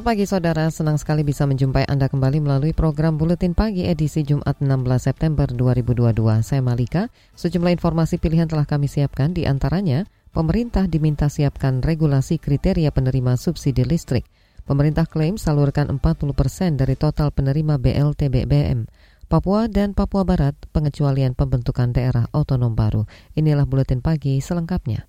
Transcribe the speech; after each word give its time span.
Selamat 0.00 0.16
pagi 0.16 0.24
saudara, 0.24 0.64
senang 0.72 0.96
sekali 0.96 1.20
bisa 1.20 1.44
menjumpai 1.44 1.84
Anda 1.84 2.08
kembali 2.08 2.40
melalui 2.40 2.72
program 2.72 3.20
Buletin 3.20 3.52
Pagi 3.52 3.84
edisi 3.84 4.24
Jumat 4.24 4.56
16 4.56 4.80
September 4.96 5.44
2022. 5.44 6.40
Saya 6.40 6.64
Malika, 6.64 7.12
sejumlah 7.36 7.68
informasi 7.76 8.16
pilihan 8.16 8.48
telah 8.48 8.64
kami 8.64 8.88
siapkan 8.88 9.36
di 9.36 9.44
antaranya, 9.44 10.08
pemerintah 10.32 10.88
diminta 10.88 11.28
siapkan 11.28 11.84
regulasi 11.84 12.40
kriteria 12.40 12.88
penerima 12.96 13.36
subsidi 13.36 13.84
listrik. 13.84 14.24
Pemerintah 14.64 15.04
klaim 15.04 15.36
salurkan 15.36 15.92
40 15.92 16.00
persen 16.32 16.80
dari 16.80 16.96
total 16.96 17.28
penerima 17.28 17.76
BLT 17.76 18.32
BBM. 18.32 18.88
Papua 19.28 19.68
dan 19.68 19.92
Papua 19.92 20.24
Barat 20.24 20.56
pengecualian 20.72 21.36
pembentukan 21.36 21.92
daerah 21.92 22.24
otonom 22.32 22.72
baru. 22.72 23.04
Inilah 23.36 23.68
Buletin 23.68 24.00
Pagi 24.00 24.40
selengkapnya. 24.40 25.04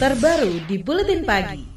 Terbaru 0.00 0.64
di 0.64 0.80
Buletin 0.80 1.28
Pagi. 1.28 1.73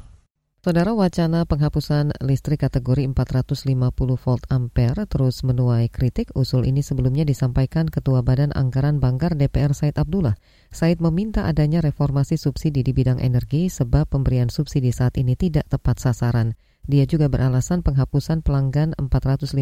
Saudara 0.58 0.90
wacana 0.90 1.46
penghapusan 1.46 2.18
listrik 2.18 2.66
kategori 2.66 3.06
450 3.14 3.78
volt 4.18 4.42
ampere 4.50 5.06
terus 5.06 5.46
menuai 5.46 5.86
kritik. 5.86 6.34
Usul 6.34 6.66
ini 6.66 6.82
sebelumnya 6.82 7.22
disampaikan 7.22 7.86
Ketua 7.86 8.26
Badan 8.26 8.50
Anggaran 8.50 8.98
Banggar 8.98 9.38
DPR 9.38 9.70
Said 9.70 9.94
Abdullah. 10.02 10.34
Said 10.74 10.98
meminta 10.98 11.46
adanya 11.46 11.78
reformasi 11.78 12.34
subsidi 12.34 12.82
di 12.82 12.90
bidang 12.90 13.22
energi 13.22 13.70
sebab 13.70 14.10
pemberian 14.10 14.50
subsidi 14.50 14.90
saat 14.90 15.14
ini 15.22 15.38
tidak 15.38 15.70
tepat 15.70 16.02
sasaran. 16.02 16.58
Dia 16.90 17.06
juga 17.06 17.30
beralasan 17.30 17.86
penghapusan 17.86 18.42
pelanggan 18.42 18.98
450 18.98 19.54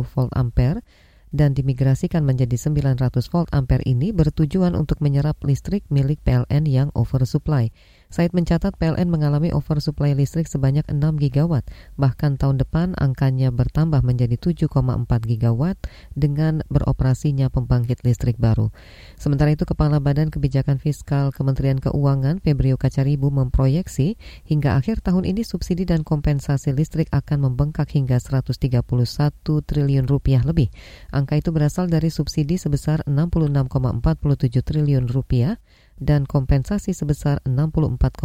volt 0.00 0.32
ampere 0.32 0.80
dan 1.28 1.52
dimigrasikan 1.52 2.24
menjadi 2.24 2.56
900 2.56 3.12
volt 3.28 3.52
ampere 3.52 3.84
ini 3.84 4.16
bertujuan 4.16 4.72
untuk 4.72 5.04
menyerap 5.04 5.36
listrik 5.44 5.84
milik 5.92 6.24
PLN 6.24 6.64
yang 6.64 6.88
oversupply. 6.96 7.68
Said 8.08 8.32
mencatat 8.32 8.80
PLN 8.80 9.12
mengalami 9.12 9.52
oversupply 9.52 10.16
listrik 10.16 10.48
sebanyak 10.48 10.80
6 10.88 10.96
gigawatt, 11.20 11.68
bahkan 12.00 12.40
tahun 12.40 12.56
depan 12.56 12.96
angkanya 12.96 13.52
bertambah 13.52 14.00
menjadi 14.00 14.40
7,4 14.40 15.04
gigawatt 15.28 15.76
dengan 16.16 16.64
beroperasinya 16.72 17.52
pembangkit 17.52 18.00
listrik 18.08 18.40
baru. 18.40 18.72
Sementara 19.20 19.52
itu 19.52 19.68
Kepala 19.68 20.00
Badan 20.00 20.32
Kebijakan 20.32 20.80
Fiskal 20.80 21.36
Kementerian 21.36 21.76
Keuangan 21.76 22.40
Febrio 22.40 22.80
Kacaribu 22.80 23.28
memproyeksi 23.28 24.16
hingga 24.48 24.80
akhir 24.80 25.04
tahun 25.04 25.28
ini 25.28 25.44
subsidi 25.44 25.84
dan 25.84 26.00
kompensasi 26.00 26.72
listrik 26.72 27.12
akan 27.12 27.44
membengkak 27.52 27.92
hingga 27.92 28.16
131 28.16 28.88
triliun 29.44 30.08
rupiah 30.08 30.40
lebih. 30.48 30.72
Angka 31.12 31.36
itu 31.36 31.52
berasal 31.52 31.92
dari 31.92 32.08
subsidi 32.08 32.56
sebesar 32.56 33.04
66,47 33.04 34.64
triliun 34.64 35.12
rupiah 35.12 35.60
dan 35.98 36.24
kompensasi 36.24 36.94
sebesar 36.94 37.42
64,55 37.46 38.22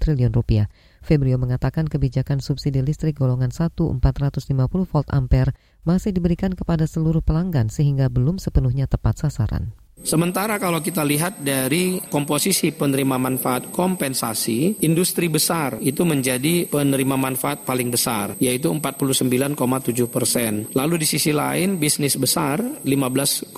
triliun 0.00 0.32
rupiah. 0.32 0.66
Febrio 1.04 1.36
mengatakan 1.36 1.84
kebijakan 1.88 2.40
subsidi 2.40 2.80
listrik 2.80 3.20
golongan 3.20 3.52
1 3.52 3.76
450 3.76 4.88
volt 4.88 5.08
ampere 5.12 5.52
masih 5.84 6.16
diberikan 6.16 6.56
kepada 6.56 6.88
seluruh 6.88 7.20
pelanggan 7.20 7.68
sehingga 7.68 8.08
belum 8.08 8.40
sepenuhnya 8.40 8.88
tepat 8.88 9.20
sasaran. 9.20 9.76
Sementara 10.02 10.58
kalau 10.58 10.82
kita 10.82 11.06
lihat 11.06 11.46
dari 11.46 12.02
komposisi 12.10 12.74
penerima 12.74 13.22
manfaat 13.22 13.70
kompensasi, 13.70 14.82
industri 14.82 15.30
besar 15.30 15.78
itu 15.78 16.02
menjadi 16.02 16.66
penerima 16.66 17.14
manfaat 17.14 17.62
paling 17.62 17.86
besar, 17.94 18.34
yaitu 18.42 18.66
49,7 18.66 19.54
persen. 20.10 20.66
Lalu 20.74 21.06
di 21.06 21.06
sisi 21.06 21.30
lain, 21.30 21.78
bisnis 21.78 22.18
besar 22.18 22.58
15,0 22.82 23.54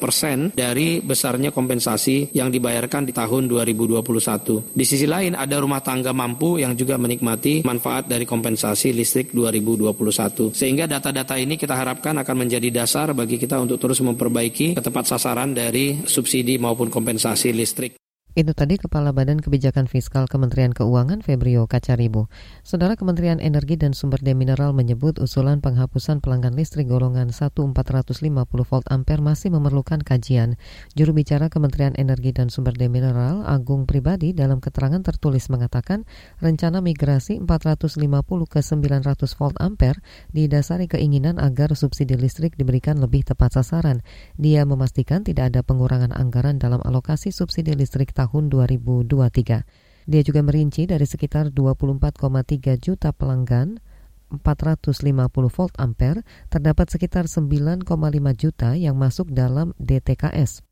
persen 0.00 0.56
dari 0.56 1.04
besarnya 1.04 1.52
kompensasi 1.52 2.32
yang 2.32 2.48
dibayarkan 2.48 3.04
di 3.04 3.12
tahun 3.12 3.52
2021. 3.52 4.72
Di 4.72 4.84
sisi 4.88 5.04
lain 5.04 5.36
ada 5.36 5.60
rumah 5.60 5.84
tangga 5.84 6.16
mampu 6.16 6.64
yang 6.64 6.72
juga 6.72 6.96
menikmati 6.96 7.60
manfaat 7.60 8.08
dari 8.08 8.24
kompensasi 8.24 8.96
listrik 8.96 9.36
2021. 9.36 10.56
Sehingga 10.56 10.88
data-data 10.88 11.36
ini 11.36 11.60
kita 11.60 11.76
harapkan 11.76 12.16
akan 12.24 12.48
menjadi 12.48 12.72
dasar 12.72 13.12
bagi 13.12 13.36
kita 13.36 13.60
untuk 13.60 13.76
terus 13.76 14.00
memperbaiki 14.00 14.80
ketepat 14.80 15.04
sasaran 15.04 15.25
sasaran 15.26 15.58
dari 15.58 16.06
subsidi 16.06 16.54
maupun 16.54 16.86
kompensasi 16.86 17.50
listrik. 17.50 17.98
Itu 18.36 18.52
tadi 18.52 18.76
Kepala 18.76 19.16
Badan 19.16 19.40
Kebijakan 19.40 19.88
Fiskal 19.88 20.28
Kementerian 20.28 20.76
Keuangan 20.76 21.24
Febrio 21.24 21.64
Kacaribu. 21.64 22.28
Saudara 22.60 22.92
Kementerian 22.92 23.40
Energi 23.40 23.80
dan 23.80 23.96
Sumber 23.96 24.20
Daya 24.20 24.36
Mineral 24.36 24.76
menyebut 24.76 25.16
usulan 25.16 25.64
penghapusan 25.64 26.20
pelanggan 26.20 26.52
listrik 26.52 26.84
golongan 26.84 27.32
1450 27.32 28.36
volt 28.44 28.84
ampere 28.92 29.24
masih 29.24 29.56
memerlukan 29.56 30.04
kajian. 30.04 30.60
Juru 30.92 31.16
bicara 31.16 31.48
Kementerian 31.48 31.96
Energi 31.96 32.36
dan 32.36 32.52
Sumber 32.52 32.76
Daya 32.76 32.92
Mineral 32.92 33.40
Agung 33.48 33.88
Pribadi 33.88 34.36
dalam 34.36 34.60
keterangan 34.60 35.00
tertulis 35.00 35.48
mengatakan 35.48 36.04
rencana 36.36 36.84
migrasi 36.84 37.40
450 37.40 38.04
ke 38.52 38.60
900 38.60 39.16
volt 39.40 39.56
ampere 39.64 40.04
didasari 40.36 40.92
keinginan 40.92 41.40
agar 41.40 41.72
subsidi 41.72 42.20
listrik 42.20 42.52
diberikan 42.60 43.00
lebih 43.00 43.24
tepat 43.24 43.56
sasaran. 43.56 44.04
Dia 44.36 44.68
memastikan 44.68 45.24
tidak 45.24 45.56
ada 45.56 45.64
pengurangan 45.64 46.12
anggaran 46.12 46.60
dalam 46.60 46.84
alokasi 46.84 47.32
subsidi 47.32 47.72
listrik 47.72 48.12
tahun 48.12 48.25
tahun 48.26 48.50
2023. 48.50 50.10
Dia 50.10 50.22
juga 50.26 50.42
merinci 50.42 50.90
dari 50.90 51.06
sekitar 51.06 51.54
24,3 51.54 52.74
juta 52.82 53.14
pelanggan 53.14 53.78
450 54.26 55.06
volt 55.54 55.74
ampere 55.78 56.26
terdapat 56.50 56.90
sekitar 56.90 57.30
9,5 57.30 57.86
juta 58.34 58.74
yang 58.74 58.98
masuk 58.98 59.30
dalam 59.30 59.70
DTKS. 59.78 60.66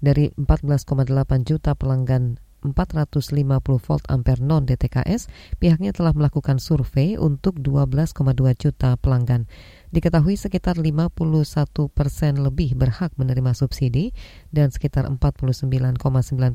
Dari 0.00 0.32
14,8 0.36 0.88
juta 1.44 1.76
pelanggan 1.76 2.40
450 2.64 3.60
volt 3.84 4.04
ampere 4.08 4.40
non 4.40 4.64
DTKS, 4.64 5.28
pihaknya 5.60 5.92
telah 5.92 6.16
melakukan 6.16 6.56
survei 6.56 7.20
untuk 7.20 7.60
12,2 7.60 8.16
juta 8.56 8.96
pelanggan. 8.96 9.44
Diketahui 9.94 10.34
sekitar 10.34 10.74
51 10.74 11.14
persen 11.86 12.42
lebih 12.42 12.74
berhak 12.74 13.14
menerima 13.14 13.54
subsidi 13.54 14.10
dan 14.50 14.74
sekitar 14.74 15.06
49,9 15.06 16.02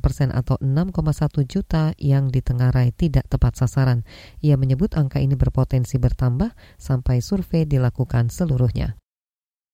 persen 0.03 0.35
atau 0.35 0.59
6,1 0.59 1.47
juta 1.47 1.95
yang 1.95 2.27
ditengarai 2.35 2.91
tidak 2.91 3.31
tepat 3.31 3.55
sasaran. 3.55 4.03
Ia 4.43 4.59
menyebut 4.59 4.91
angka 4.99 5.23
ini 5.23 5.39
berpotensi 5.39 5.95
bertambah 5.95 6.51
sampai 6.75 7.23
survei 7.23 7.63
dilakukan 7.63 8.27
seluruhnya. 8.27 8.99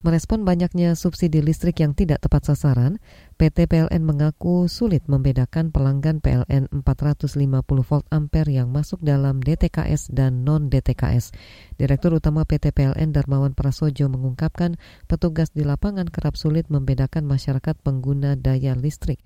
Merespon 0.06 0.46
banyaknya 0.46 0.94
subsidi 0.94 1.42
listrik 1.42 1.82
yang 1.82 1.98
tidak 1.98 2.22
tepat 2.22 2.46
sasaran, 2.46 3.02
PT 3.42 3.66
PLN 3.66 4.06
mengaku 4.06 4.70
sulit 4.70 5.02
membedakan 5.10 5.74
pelanggan 5.74 6.22
PLN 6.22 6.70
450 6.70 7.26
volt 7.66 8.06
ampere 8.14 8.54
yang 8.54 8.70
masuk 8.70 9.02
dalam 9.02 9.42
DTKS 9.42 10.14
dan 10.14 10.46
non-DTKS. 10.46 11.34
Direktur 11.82 12.14
Utama 12.22 12.46
PT 12.46 12.70
PLN 12.70 13.18
Darmawan 13.18 13.58
Prasojo 13.58 14.06
mengungkapkan 14.06 14.78
petugas 15.10 15.50
di 15.58 15.66
lapangan 15.66 16.06
kerap 16.06 16.38
sulit 16.38 16.70
membedakan 16.70 17.26
masyarakat 17.26 17.74
pengguna 17.82 18.38
daya 18.38 18.78
listrik 18.78 19.18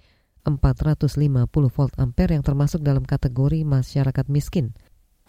450 0.48 1.12
volt 1.52 1.92
ampere 2.00 2.40
yang 2.40 2.46
termasuk 2.48 2.80
dalam 2.80 3.04
kategori 3.04 3.68
masyarakat 3.68 4.32
miskin 4.32 4.72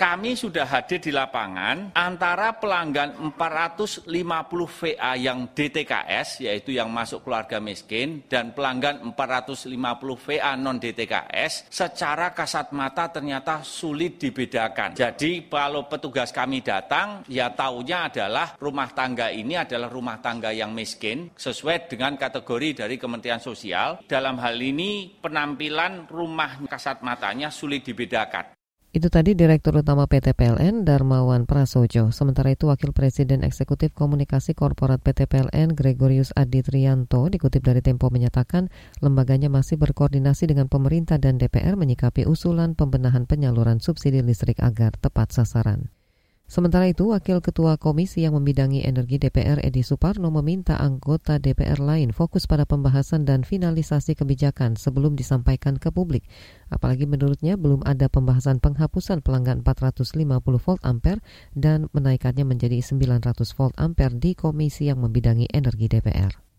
kami 0.00 0.32
sudah 0.32 0.64
hadir 0.64 0.96
di 0.96 1.12
lapangan 1.12 1.92
antara 1.92 2.56
pelanggan 2.56 3.36
450 3.36 4.08
VA 4.80 5.12
yang 5.20 5.52
DTKS, 5.52 6.40
yaitu 6.40 6.72
yang 6.72 6.88
masuk 6.88 7.20
keluarga 7.20 7.60
miskin, 7.60 8.24
dan 8.24 8.56
pelanggan 8.56 9.12
450 9.12 9.76
VA 10.24 10.56
non-DTKS, 10.56 11.68
secara 11.68 12.32
kasat 12.32 12.72
mata 12.72 13.12
ternyata 13.12 13.60
sulit 13.60 14.16
dibedakan. 14.16 14.96
Jadi 14.96 15.44
kalau 15.52 15.84
petugas 15.84 16.32
kami 16.32 16.64
datang, 16.64 17.20
ya 17.28 17.52
taunya 17.52 18.08
adalah 18.08 18.56
rumah 18.56 18.88
tangga 18.96 19.28
ini 19.28 19.60
adalah 19.60 19.92
rumah 19.92 20.16
tangga 20.24 20.48
yang 20.48 20.72
miskin, 20.72 21.28
sesuai 21.36 21.92
dengan 21.92 22.16
kategori 22.16 22.88
dari 22.88 22.96
Kementerian 22.96 23.44
Sosial. 23.44 24.00
Dalam 24.08 24.40
hal 24.40 24.56
ini 24.56 25.12
penampilan 25.20 26.08
rumah 26.08 26.56
kasat 26.72 27.04
matanya 27.04 27.52
sulit 27.52 27.84
dibedakan. 27.84 28.59
Itu 28.90 29.06
tadi 29.06 29.38
Direktur 29.38 29.86
Utama 29.86 30.10
PT 30.10 30.34
PLN 30.34 30.82
Darmawan 30.82 31.46
Prasojo. 31.46 32.10
Sementara 32.10 32.50
itu 32.50 32.66
Wakil 32.66 32.90
Presiden 32.90 33.46
Eksekutif 33.46 33.94
Komunikasi 33.94 34.50
Korporat 34.50 34.98
PT 34.98 35.30
PLN 35.30 35.78
Gregorius 35.78 36.34
Aditrianto 36.34 37.30
dikutip 37.30 37.62
dari 37.62 37.86
Tempo 37.86 38.10
menyatakan 38.10 38.66
lembaganya 38.98 39.46
masih 39.46 39.78
berkoordinasi 39.78 40.50
dengan 40.50 40.66
pemerintah 40.66 41.22
dan 41.22 41.38
DPR 41.38 41.78
menyikapi 41.78 42.26
usulan 42.26 42.74
pembenahan 42.74 43.30
penyaluran 43.30 43.78
subsidi 43.78 44.26
listrik 44.26 44.58
agar 44.58 44.98
tepat 44.98 45.38
sasaran. 45.38 45.94
Sementara 46.50 46.90
itu, 46.90 47.14
Wakil 47.14 47.38
Ketua 47.38 47.78
Komisi 47.78 48.26
yang 48.26 48.34
membidangi 48.34 48.82
energi 48.82 49.22
DPR 49.22 49.62
Edi 49.62 49.86
Suparno 49.86 50.34
meminta 50.34 50.82
anggota 50.82 51.38
DPR 51.38 51.78
lain 51.78 52.10
fokus 52.10 52.50
pada 52.50 52.66
pembahasan 52.66 53.22
dan 53.22 53.46
finalisasi 53.46 54.18
kebijakan 54.18 54.74
sebelum 54.74 55.14
disampaikan 55.14 55.78
ke 55.78 55.94
publik. 55.94 56.26
Apalagi 56.66 57.06
menurutnya 57.06 57.54
belum 57.54 57.86
ada 57.86 58.10
pembahasan 58.10 58.58
penghapusan 58.58 59.22
pelanggan 59.22 59.62
450 59.62 60.26
volt 60.42 60.82
ampere 60.82 61.22
dan 61.54 61.86
menaikannya 61.94 62.42
menjadi 62.42 62.82
900 62.82 63.30
volt 63.54 63.78
ampere 63.78 64.18
di 64.18 64.34
komisi 64.34 64.90
yang 64.90 65.06
membidangi 65.06 65.46
energi 65.54 65.86
DPR. 65.86 66.49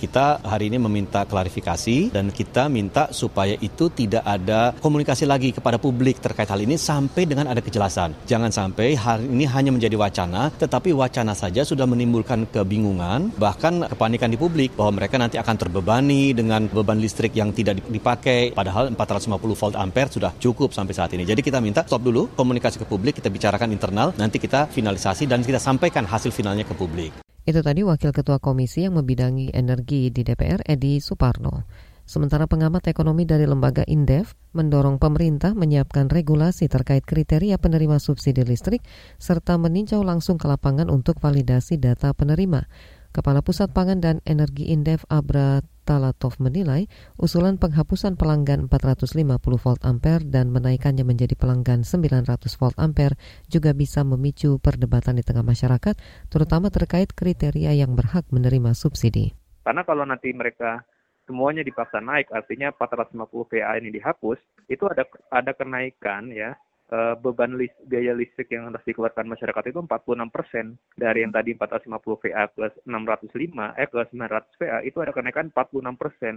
Kita 0.00 0.40
hari 0.40 0.72
ini 0.72 0.80
meminta 0.80 1.28
klarifikasi 1.28 2.08
dan 2.08 2.32
kita 2.32 2.72
minta 2.72 3.12
supaya 3.12 3.52
itu 3.60 3.92
tidak 3.92 4.24
ada 4.24 4.72
komunikasi 4.80 5.28
lagi 5.28 5.52
kepada 5.52 5.76
publik 5.76 6.24
terkait 6.24 6.48
hal 6.48 6.56
ini 6.56 6.80
sampai 6.80 7.28
dengan 7.28 7.52
ada 7.52 7.60
kejelasan. 7.60 8.16
Jangan 8.24 8.48
sampai 8.48 8.96
hari 8.96 9.28
ini 9.28 9.44
hanya 9.44 9.68
menjadi 9.76 10.00
wacana, 10.00 10.48
tetapi 10.56 10.96
wacana 10.96 11.36
saja 11.36 11.68
sudah 11.68 11.84
menimbulkan 11.84 12.48
kebingungan, 12.48 13.36
bahkan 13.36 13.84
kepanikan 13.92 14.32
di 14.32 14.40
publik 14.40 14.72
bahwa 14.72 15.04
mereka 15.04 15.20
nanti 15.20 15.36
akan 15.36 15.56
terbebani 15.60 16.32
dengan 16.32 16.64
beban 16.72 16.96
listrik 16.96 17.36
yang 17.36 17.52
tidak 17.52 17.84
dipakai, 17.84 18.56
padahal 18.56 18.88
450 18.96 19.36
volt 19.36 19.76
ampere 19.76 20.08
sudah 20.08 20.32
cukup 20.40 20.72
sampai 20.72 20.96
saat 20.96 21.12
ini. 21.12 21.28
Jadi 21.28 21.44
kita 21.44 21.60
minta 21.60 21.84
stop 21.84 22.00
dulu 22.00 22.32
komunikasi 22.40 22.80
ke 22.80 22.88
publik, 22.88 23.20
kita 23.20 23.28
bicarakan 23.28 23.68
internal, 23.68 24.16
nanti 24.16 24.40
kita 24.40 24.64
finalisasi 24.72 25.28
dan 25.28 25.44
kita 25.44 25.60
sampaikan 25.60 26.08
hasil 26.08 26.32
finalnya 26.32 26.64
ke 26.64 26.72
publik. 26.72 27.29
Itu 27.48 27.64
tadi 27.64 27.80
Wakil 27.80 28.12
Ketua 28.12 28.36
Komisi 28.36 28.84
yang 28.84 29.00
membidangi 29.00 29.52
energi 29.56 30.12
di 30.12 30.20
DPR, 30.20 30.60
Edi 30.64 31.00
Suparno. 31.00 31.64
Sementara 32.10 32.50
pengamat 32.50 32.90
ekonomi 32.90 33.22
dari 33.22 33.46
lembaga 33.46 33.86
Indef 33.86 34.34
mendorong 34.50 34.98
pemerintah 34.98 35.54
menyiapkan 35.54 36.10
regulasi 36.10 36.66
terkait 36.66 37.06
kriteria 37.06 37.54
penerima 37.54 38.02
subsidi 38.02 38.42
listrik 38.42 38.82
serta 39.22 39.54
meninjau 39.62 40.02
langsung 40.02 40.34
ke 40.34 40.50
lapangan 40.50 40.90
untuk 40.90 41.22
validasi 41.22 41.78
data 41.78 42.10
penerima. 42.10 42.66
Kepala 43.14 43.46
Pusat 43.46 43.70
Pangan 43.70 43.98
dan 44.02 44.16
Energi 44.26 44.74
Indef 44.74 45.06
Abra 45.06 45.62
Talatov 45.90 46.38
menilai 46.38 46.86
usulan 47.18 47.58
penghapusan 47.58 48.14
pelanggan 48.14 48.70
450 48.70 49.26
volt 49.42 49.82
ampere 49.82 50.22
dan 50.22 50.54
menaikannya 50.54 51.02
menjadi 51.02 51.34
pelanggan 51.34 51.82
900 51.82 52.38
volt 52.62 52.78
ampere 52.78 53.18
juga 53.50 53.74
bisa 53.74 54.06
memicu 54.06 54.62
perdebatan 54.62 55.18
di 55.18 55.26
tengah 55.26 55.42
masyarakat, 55.42 55.98
terutama 56.30 56.70
terkait 56.70 57.10
kriteria 57.10 57.74
yang 57.74 57.98
berhak 57.98 58.22
menerima 58.30 58.70
subsidi. 58.78 59.34
Karena 59.66 59.82
kalau 59.82 60.06
nanti 60.06 60.30
mereka 60.30 60.86
semuanya 61.26 61.66
dipaksa 61.66 61.98
naik, 61.98 62.30
artinya 62.30 62.70
450 62.70 63.50
VA 63.50 63.74
ini 63.82 63.90
dihapus, 63.90 64.38
itu 64.70 64.86
ada 64.86 65.02
ada 65.34 65.50
kenaikan 65.58 66.30
ya 66.30 66.54
uh, 66.90 67.14
beban 67.18 67.56
list, 67.56 67.74
biaya 67.86 68.12
listrik 68.12 68.50
yang 68.52 68.68
harus 68.68 68.82
dikeluarkan 68.84 69.26
masyarakat 69.26 69.64
itu 69.70 69.78
46 69.82 70.34
persen 70.34 70.66
dari 70.98 71.22
yang 71.24 71.32
tadi 71.32 71.54
450 71.54 72.22
VA 72.26 72.44
plus 72.50 72.74
605 72.84 73.80
eh 73.80 73.88
plus 73.88 74.08
900 74.12 74.60
VA 74.60 74.78
itu 74.84 74.98
ada 75.00 75.12
kenaikan 75.14 75.48
46 75.54 75.96
persen. 75.96 76.34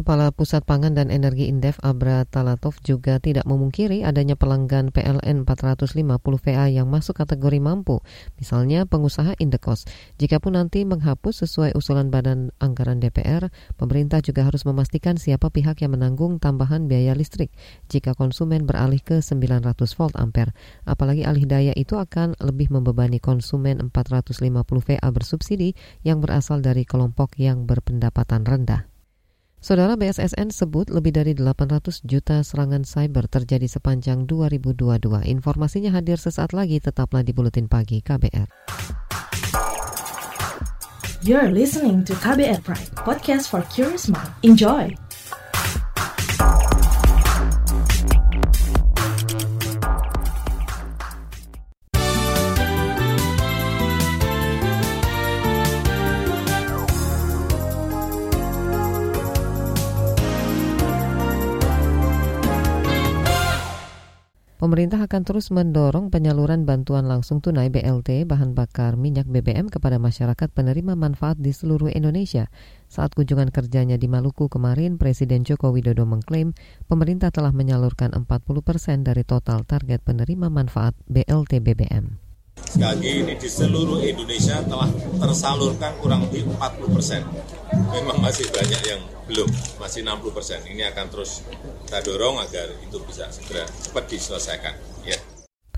Kepala 0.00 0.32
Pusat 0.32 0.64
Pangan 0.64 0.96
dan 0.96 1.12
Energi 1.12 1.52
Indef 1.52 1.76
Abra 1.84 2.24
Talatov 2.24 2.80
juga 2.80 3.20
tidak 3.20 3.44
memungkiri 3.44 4.00
adanya 4.00 4.32
pelanggan 4.32 4.88
PLN 4.96 5.44
450 5.44 6.00
VA 6.40 6.72
yang 6.72 6.88
masuk 6.88 7.20
kategori 7.20 7.60
mampu, 7.60 8.00
misalnya 8.40 8.88
pengusaha 8.88 9.36
Indekos. 9.36 9.84
Jikapun 10.16 10.56
nanti 10.56 10.88
menghapus 10.88 11.44
sesuai 11.44 11.76
usulan 11.76 12.08
Badan 12.08 12.48
Anggaran 12.64 12.96
DPR, 12.96 13.52
pemerintah 13.76 14.24
juga 14.24 14.48
harus 14.48 14.64
memastikan 14.64 15.20
siapa 15.20 15.52
pihak 15.52 15.84
yang 15.84 15.92
menanggung 15.92 16.40
tambahan 16.40 16.88
biaya 16.88 17.12
listrik 17.12 17.52
jika 17.92 18.16
konsumen 18.16 18.64
beralih 18.64 19.04
ke 19.04 19.20
900 19.20 19.76
volt 20.00 20.16
ampere. 20.16 20.56
Apalagi 20.88 21.28
alih 21.28 21.44
daya 21.44 21.76
itu 21.76 22.00
akan 22.00 22.40
lebih 22.40 22.72
membebani 22.72 23.20
konsumen 23.20 23.76
450 23.92 24.48
VA 24.80 25.08
bersubsidi 25.12 25.76
yang 26.08 26.24
berasal 26.24 26.64
dari 26.64 26.88
kelompok 26.88 27.36
yang 27.36 27.68
berpendapatan 27.68 28.48
rendah. 28.48 28.89
Saudara 29.60 29.92
BSSN 29.92 30.56
sebut 30.56 30.88
lebih 30.88 31.12
dari 31.12 31.36
800 31.36 32.00
juta 32.08 32.40
serangan 32.40 32.80
cyber 32.80 33.28
terjadi 33.28 33.68
sepanjang 33.68 34.24
2022. 34.24 35.04
Informasinya 35.28 35.92
hadir 35.92 36.16
sesaat 36.16 36.56
lagi, 36.56 36.80
tetaplah 36.80 37.20
di 37.20 37.36
Buletin 37.36 37.68
Pagi 37.68 38.00
KBR. 38.00 38.48
You're 41.20 41.52
listening 41.52 42.08
to 42.08 42.16
KBR 42.16 42.64
Pride, 42.64 42.88
podcast 43.04 43.52
for 43.52 43.60
curious 43.68 44.08
mind. 44.08 44.32
Enjoy! 44.40 44.96
Pemerintah 64.60 65.00
akan 65.00 65.24
terus 65.24 65.48
mendorong 65.48 66.12
penyaluran 66.12 66.68
bantuan 66.68 67.08
langsung 67.08 67.40
tunai 67.40 67.72
BLT 67.72 68.28
bahan 68.28 68.52
bakar 68.52 68.92
minyak 68.92 69.24
BBM 69.24 69.72
kepada 69.72 69.96
masyarakat 69.96 70.52
penerima 70.52 71.00
manfaat 71.00 71.40
di 71.40 71.48
seluruh 71.48 71.88
Indonesia. 71.88 72.44
Saat 72.84 73.16
kunjungan 73.16 73.48
kerjanya 73.56 73.96
di 73.96 74.04
Maluku 74.04 74.52
kemarin, 74.52 75.00
Presiden 75.00 75.48
Joko 75.48 75.72
Widodo 75.72 76.04
mengklaim 76.04 76.52
pemerintah 76.92 77.32
telah 77.32 77.56
menyalurkan 77.56 78.12
40 78.12 78.28
persen 78.60 79.00
dari 79.00 79.24
total 79.24 79.64
target 79.64 80.04
penerima 80.04 80.52
manfaat 80.52 80.92
BLT 81.08 81.64
BBM. 81.64 82.29
Sekali 82.68 82.84
lagi 82.84 83.10
ini 83.24 83.34
di 83.38 83.48
seluruh 83.48 83.98
Indonesia 84.04 84.60
telah 84.66 84.90
tersalurkan 85.16 85.96
kurang 86.02 86.28
lebih 86.28 86.50
40 86.52 86.96
persen. 86.96 87.22
Memang 87.72 88.20
masih 88.20 88.50
banyak 88.52 88.82
yang 88.84 89.00
belum, 89.30 89.48
masih 89.78 90.04
60 90.04 90.36
persen. 90.36 90.58
Ini 90.66 90.92
akan 90.92 91.06
terus 91.08 91.46
kita 91.88 92.04
dorong 92.04 92.42
agar 92.42 92.68
itu 92.84 92.98
bisa 93.06 93.30
segera 93.32 93.64
cepat 93.66 94.04
diselesaikan. 94.10 94.74
Ya. 95.06 95.16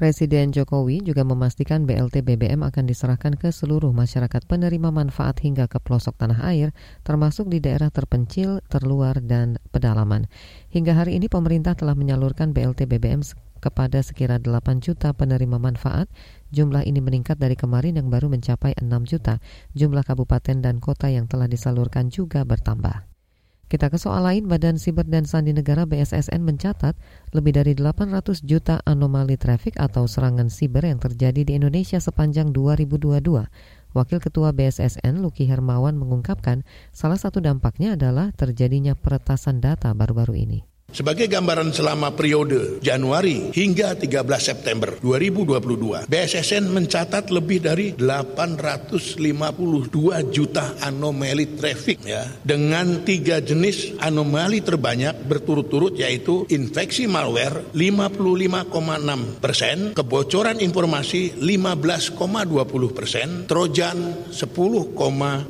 Presiden 0.02 0.50
Jokowi 0.50 0.98
juga 1.06 1.22
memastikan 1.22 1.86
BLT 1.86 2.26
BBM 2.26 2.66
akan 2.66 2.90
diserahkan 2.90 3.38
ke 3.38 3.54
seluruh 3.54 3.94
masyarakat 3.94 4.42
penerima 4.50 4.90
manfaat 4.90 5.38
hingga 5.46 5.70
ke 5.70 5.78
pelosok 5.78 6.18
tanah 6.18 6.42
air, 6.42 6.74
termasuk 7.06 7.46
di 7.46 7.62
daerah 7.62 7.86
terpencil, 7.86 8.66
terluar, 8.66 9.22
dan 9.22 9.62
pedalaman. 9.70 10.26
Hingga 10.74 10.98
hari 10.98 11.22
ini 11.22 11.30
pemerintah 11.30 11.78
telah 11.78 11.94
menyalurkan 11.94 12.50
BLT 12.50 12.90
BBM 12.90 13.22
kepada 13.62 14.02
sekira 14.02 14.42
8 14.42 14.82
juta 14.82 15.14
penerima 15.14 15.62
manfaat. 15.62 16.10
Jumlah 16.52 16.84
ini 16.84 17.00
meningkat 17.00 17.40
dari 17.40 17.56
kemarin 17.56 17.96
yang 17.96 18.12
baru 18.12 18.28
mencapai 18.28 18.76
6 18.76 18.86
juta. 19.08 19.40
Jumlah 19.72 20.04
kabupaten 20.04 20.60
dan 20.60 20.84
kota 20.84 21.08
yang 21.08 21.24
telah 21.24 21.48
disalurkan 21.48 22.12
juga 22.12 22.44
bertambah. 22.44 23.08
Kita 23.72 23.88
ke 23.88 23.96
soal 23.96 24.28
lain, 24.28 24.52
Badan 24.52 24.76
Siber 24.76 25.08
dan 25.08 25.24
Sandi 25.24 25.56
Negara 25.56 25.88
BSSN 25.88 26.44
mencatat 26.44 26.92
lebih 27.32 27.56
dari 27.56 27.72
800 27.72 28.44
juta 28.44 28.84
anomali 28.84 29.40
trafik 29.40 29.80
atau 29.80 30.04
serangan 30.04 30.52
siber 30.52 30.84
yang 30.84 31.00
terjadi 31.00 31.40
di 31.40 31.56
Indonesia 31.56 31.96
sepanjang 31.96 32.52
2022. 32.52 33.24
Wakil 33.96 34.18
Ketua 34.20 34.52
BSSN 34.52 35.24
Luki 35.24 35.48
Hermawan 35.48 35.96
mengungkapkan 35.96 36.68
salah 36.92 37.16
satu 37.16 37.40
dampaknya 37.40 37.96
adalah 37.96 38.28
terjadinya 38.36 38.92
peretasan 38.92 39.64
data 39.64 39.88
baru-baru 39.96 40.36
ini. 40.36 40.71
Sebagai 40.92 41.24
gambaran 41.24 41.72
selama 41.72 42.12
periode 42.12 42.76
Januari 42.84 43.48
hingga 43.56 43.96
13 43.96 44.12
September 44.36 44.92
2022, 45.00 46.04
BSSN 46.04 46.68
mencatat 46.68 47.32
lebih 47.32 47.64
dari 47.64 47.96
852 47.96 49.08
juta 50.28 50.76
anomali 50.84 51.56
traffic 51.56 52.04
ya 52.04 52.28
dengan 52.44 53.08
tiga 53.08 53.40
jenis 53.40 53.96
anomali 54.04 54.60
terbanyak 54.60 55.24
berturut-turut 55.24 55.96
yaitu 55.96 56.44
infeksi 56.52 57.08
malware 57.08 57.72
55,6 57.72 59.40
persen, 59.40 59.96
kebocoran 59.96 60.60
informasi 60.60 61.40
15,20 61.40 62.92
persen, 62.92 63.28
trojan 63.48 64.28
10,21 64.28 65.48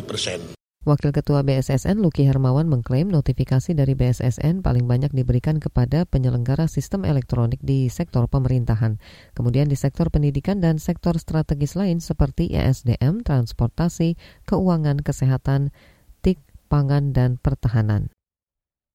persen. 0.00 0.61
Wakil 0.82 1.14
Ketua 1.14 1.46
BSSN 1.46 2.02
Luki 2.02 2.26
Hermawan 2.26 2.66
mengklaim 2.66 3.06
notifikasi 3.06 3.70
dari 3.70 3.94
BSSN 3.94 4.66
paling 4.66 4.90
banyak 4.90 5.14
diberikan 5.14 5.62
kepada 5.62 6.02
penyelenggara 6.10 6.66
sistem 6.66 7.06
elektronik 7.06 7.62
di 7.62 7.86
sektor 7.86 8.26
pemerintahan. 8.26 8.98
Kemudian 9.30 9.70
di 9.70 9.78
sektor 9.78 10.10
pendidikan 10.10 10.58
dan 10.58 10.82
sektor 10.82 11.14
strategis 11.22 11.78
lain 11.78 12.02
seperti 12.02 12.50
ESDM, 12.50 13.22
transportasi, 13.22 14.18
keuangan, 14.42 14.98
kesehatan, 15.06 15.70
TIK, 16.18 16.42
pangan, 16.66 17.14
dan 17.14 17.38
pertahanan. 17.38 18.10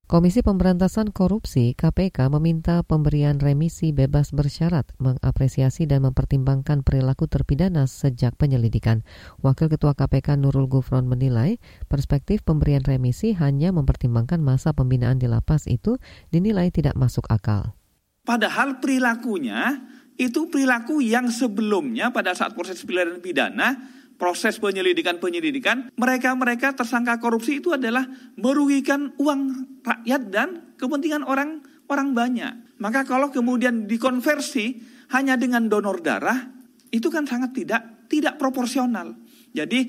Komisi 0.08 0.40
Pemberantasan 0.40 1.12
Korupsi 1.12 1.76
KPK 1.76 2.32
meminta 2.32 2.80
pemberian 2.80 3.44
remisi 3.44 3.92
bebas 3.92 4.32
bersyarat, 4.32 4.88
mengapresiasi 5.04 5.84
dan 5.84 6.08
mempertimbangkan 6.08 6.80
perilaku 6.80 7.28
terpidana 7.28 7.92
sejak 7.92 8.40
penyelidikan. 8.40 9.04
Wakil 9.44 9.68
Ketua 9.68 10.00
KPK 10.00 10.40
Nurul 10.40 10.72
Gufron 10.72 11.12
menilai 11.12 11.60
perspektif 11.92 12.40
pemberian 12.48 12.88
remisi 12.88 13.36
hanya 13.36 13.76
mempertimbangkan 13.76 14.40
masa 14.40 14.72
pembinaan 14.72 15.20
di 15.20 15.28
lapas 15.28 15.68
itu 15.68 16.00
dinilai 16.32 16.72
tidak 16.72 16.96
masuk 16.96 17.28
akal. 17.28 17.76
Padahal 18.24 18.80
perilakunya 18.80 19.92
itu 20.16 20.48
perilaku 20.48 21.04
yang 21.04 21.28
sebelumnya 21.28 22.16
pada 22.16 22.32
saat 22.32 22.56
proses 22.56 22.80
pidana 22.88 23.20
pidana 23.20 23.76
proses 24.18 24.58
penyelidikan-penyelidikan, 24.58 25.94
mereka-mereka 25.96 26.74
tersangka 26.74 27.22
korupsi 27.22 27.62
itu 27.62 27.78
adalah 27.78 28.04
merugikan 28.36 29.14
uang 29.22 29.42
rakyat 29.86 30.22
dan 30.34 30.50
kepentingan 30.76 31.24
orang 31.24 31.62
orang 31.88 32.12
banyak. 32.12 32.78
Maka 32.82 33.06
kalau 33.06 33.30
kemudian 33.30 33.86
dikonversi 33.86 34.82
hanya 35.14 35.40
dengan 35.40 35.70
donor 35.72 36.04
darah, 36.04 36.52
itu 36.92 37.08
kan 37.08 37.24
sangat 37.30 37.56
tidak 37.56 37.82
tidak 38.12 38.36
proporsional. 38.36 39.16
Jadi 39.54 39.88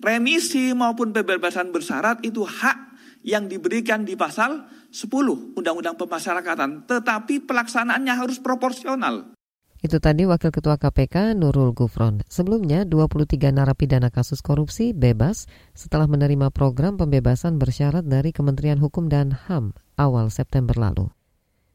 remisi 0.00 0.72
maupun 0.72 1.10
pembebasan 1.10 1.74
bersyarat 1.74 2.22
itu 2.24 2.44
hak 2.46 2.78
yang 3.20 3.48
diberikan 3.50 4.04
di 4.04 4.16
pasal 4.16 4.64
10 4.88 5.56
Undang-Undang 5.56 5.96
Pemasyarakatan, 6.00 6.88
tetapi 6.88 7.44
pelaksanaannya 7.44 8.14
harus 8.16 8.40
proporsional. 8.40 9.36
Itu 9.80 9.96
tadi 9.96 10.28
Wakil 10.28 10.52
Ketua 10.52 10.76
KPK 10.76 11.32
Nurul 11.32 11.72
Gufron. 11.72 12.20
Sebelumnya, 12.28 12.84
23 12.84 13.48
narapidana 13.48 14.12
kasus 14.12 14.44
korupsi 14.44 14.92
bebas 14.92 15.48
setelah 15.72 16.04
menerima 16.04 16.52
program 16.52 17.00
pembebasan 17.00 17.56
bersyarat 17.56 18.04
dari 18.04 18.36
Kementerian 18.36 18.76
Hukum 18.76 19.08
dan 19.08 19.32
HAM 19.32 19.72
awal 19.96 20.28
September 20.28 20.76
lalu. 20.76 21.08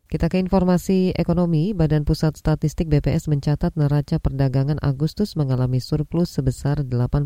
Kita 0.06 0.30
ke 0.30 0.38
informasi 0.38 1.18
ekonomi, 1.18 1.74
Badan 1.74 2.06
Pusat 2.06 2.38
Statistik 2.38 2.94
BPS 2.94 3.26
mencatat 3.26 3.74
neraca 3.74 4.22
perdagangan 4.22 4.78
Agustus 4.86 5.34
mengalami 5.34 5.82
surplus 5.82 6.30
sebesar 6.30 6.86
85 6.86 7.26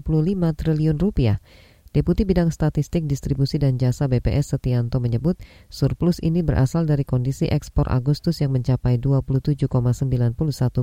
triliun 0.56 0.96
rupiah 0.96 1.44
Deputi 1.90 2.22
Bidang 2.22 2.54
Statistik 2.54 3.10
Distribusi 3.10 3.58
dan 3.58 3.82
Jasa 3.82 4.06
BPS 4.06 4.54
Setianto 4.54 5.02
menyebut 5.02 5.42
surplus 5.74 6.22
ini 6.22 6.46
berasal 6.46 6.86
dari 6.86 7.02
kondisi 7.02 7.50
ekspor 7.50 7.90
Agustus 7.90 8.46
yang 8.46 8.54
mencapai 8.54 9.02
27,91 9.02 9.66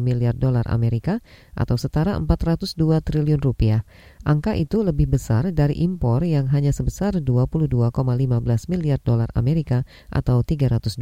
miliar 0.03 0.35
dolar 0.35 0.67
Amerika 0.67 1.23
atau 1.55 1.79
setara 1.79 2.19
402 2.19 3.07
triliun 3.07 3.39
rupiah. 3.39 3.87
Angka 4.27 4.59
itu 4.59 4.83
lebih 4.83 5.07
besar 5.07 5.55
dari 5.55 5.79
impor 5.79 6.27
yang 6.27 6.51
hanya 6.51 6.75
sebesar 6.75 7.23
22,15 7.23 7.95
miliar 8.67 8.99
dolar 8.99 9.31
Amerika 9.39 9.87
atau 10.11 10.43
327 10.43 10.99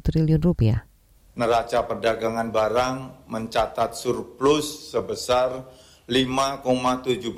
triliun 0.00 0.40
rupiah. 0.40 0.88
Neraca 1.36 1.84
perdagangan 1.84 2.48
barang 2.48 3.28
mencatat 3.28 3.92
surplus 3.92 4.96
sebesar 4.96 5.68
5,76 6.06 7.34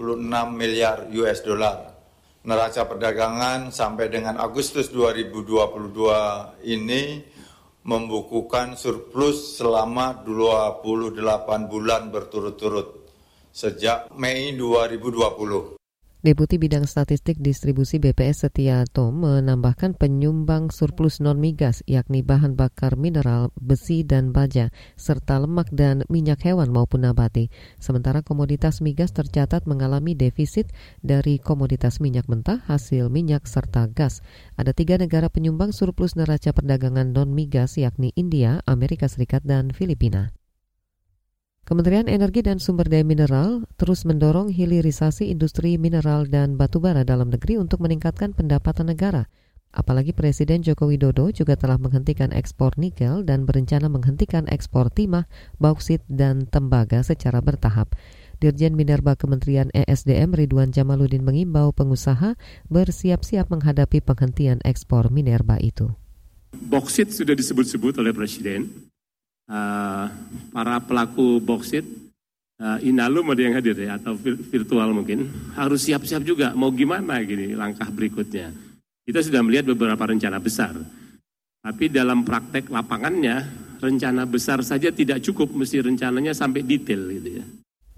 miliar 0.52 1.08
US 1.08 1.40
dollar. 1.40 1.88
Neraca 2.44 2.84
perdagangan 2.84 3.72
sampai 3.72 4.12
dengan 4.12 4.36
Agustus 4.36 4.92
2022 4.92 6.68
ini 6.68 7.24
membukukan 7.88 8.76
surplus 8.76 9.56
selama 9.56 10.20
28 10.20 11.16
bulan 11.64 12.12
berturut-turut 12.12 13.08
sejak 13.48 14.12
Mei 14.12 14.52
2020. 14.52 15.77
Deputi 16.18 16.58
Bidang 16.58 16.82
Statistik 16.82 17.38
Distribusi 17.38 18.02
BPS 18.02 18.50
Setiato 18.50 19.14
menambahkan 19.14 19.94
penyumbang 19.94 20.66
surplus 20.74 21.22
non-migas 21.22 21.86
yakni 21.86 22.26
bahan 22.26 22.58
bakar 22.58 22.98
mineral, 22.98 23.54
besi 23.54 24.02
dan 24.02 24.34
baja, 24.34 24.74
serta 24.98 25.38
lemak 25.38 25.70
dan 25.70 26.02
minyak 26.10 26.42
hewan 26.42 26.74
maupun 26.74 27.06
nabati. 27.06 27.54
Sementara 27.78 28.26
komoditas 28.26 28.82
migas 28.82 29.14
tercatat 29.14 29.70
mengalami 29.70 30.18
defisit 30.18 30.66
dari 31.06 31.38
komoditas 31.38 32.02
minyak 32.02 32.26
mentah, 32.26 32.66
hasil 32.66 33.14
minyak, 33.14 33.46
serta 33.46 33.86
gas. 33.86 34.18
Ada 34.58 34.74
tiga 34.74 34.98
negara 34.98 35.30
penyumbang 35.30 35.70
surplus 35.70 36.18
neraca 36.18 36.50
perdagangan 36.50 37.14
non-migas 37.14 37.78
yakni 37.78 38.10
India, 38.18 38.58
Amerika 38.66 39.06
Serikat, 39.06 39.46
dan 39.46 39.70
Filipina. 39.70 40.34
Kementerian 41.68 42.08
Energi 42.08 42.40
dan 42.40 42.56
Sumber 42.56 42.88
Daya 42.88 43.04
Mineral 43.04 43.68
terus 43.76 44.08
mendorong 44.08 44.48
hilirisasi 44.48 45.28
industri 45.28 45.76
mineral 45.76 46.24
dan 46.24 46.56
batubara 46.56 47.04
dalam 47.04 47.28
negeri 47.28 47.60
untuk 47.60 47.84
meningkatkan 47.84 48.32
pendapatan 48.32 48.88
negara. 48.88 49.28
Apalagi 49.76 50.16
Presiden 50.16 50.64
Joko 50.64 50.88
Widodo 50.88 51.28
juga 51.28 51.60
telah 51.60 51.76
menghentikan 51.76 52.32
ekspor 52.32 52.72
nikel 52.80 53.20
dan 53.20 53.44
berencana 53.44 53.92
menghentikan 53.92 54.48
ekspor 54.48 54.88
timah, 54.88 55.28
bauksit, 55.60 56.00
dan 56.08 56.48
tembaga 56.48 57.04
secara 57.04 57.44
bertahap. 57.44 57.92
Dirjen 58.40 58.72
Minerba 58.72 59.12
Kementerian 59.12 59.68
ESDM 59.76 60.32
Ridwan 60.32 60.72
Jamaludin 60.72 61.20
mengimbau 61.20 61.76
pengusaha 61.76 62.32
bersiap-siap 62.72 63.52
menghadapi 63.52 64.00
penghentian 64.00 64.64
ekspor 64.64 65.12
minerba 65.12 65.60
itu. 65.60 65.92
Bauksit 66.48 67.12
sudah 67.12 67.36
disebut-sebut 67.36 68.00
oleh 68.00 68.16
Presiden, 68.16 68.88
uh, 69.48 69.87
para 70.58 70.82
pelaku 70.82 71.38
boksit 71.38 71.86
uh, 72.58 72.82
Inalum 72.82 73.30
ada 73.30 73.46
yang 73.46 73.54
hadir 73.54 73.78
ya 73.78 73.94
atau 73.94 74.18
virtual 74.50 74.90
mungkin 74.90 75.30
harus 75.54 75.86
siap-siap 75.86 76.26
juga 76.26 76.50
mau 76.58 76.74
gimana 76.74 77.22
gini 77.22 77.54
langkah 77.54 77.86
berikutnya. 77.86 78.50
Kita 79.06 79.22
sudah 79.22 79.38
melihat 79.46 79.70
beberapa 79.70 80.02
rencana 80.02 80.42
besar. 80.42 80.74
Tapi 81.62 81.94
dalam 81.94 82.26
praktek 82.26 82.74
lapangannya 82.74 83.46
rencana 83.78 84.26
besar 84.26 84.66
saja 84.66 84.90
tidak 84.90 85.22
cukup 85.22 85.54
mesti 85.54 85.78
rencananya 85.78 86.34
sampai 86.34 86.66
detail 86.66 87.06
gitu 87.06 87.38
ya. 87.38 87.44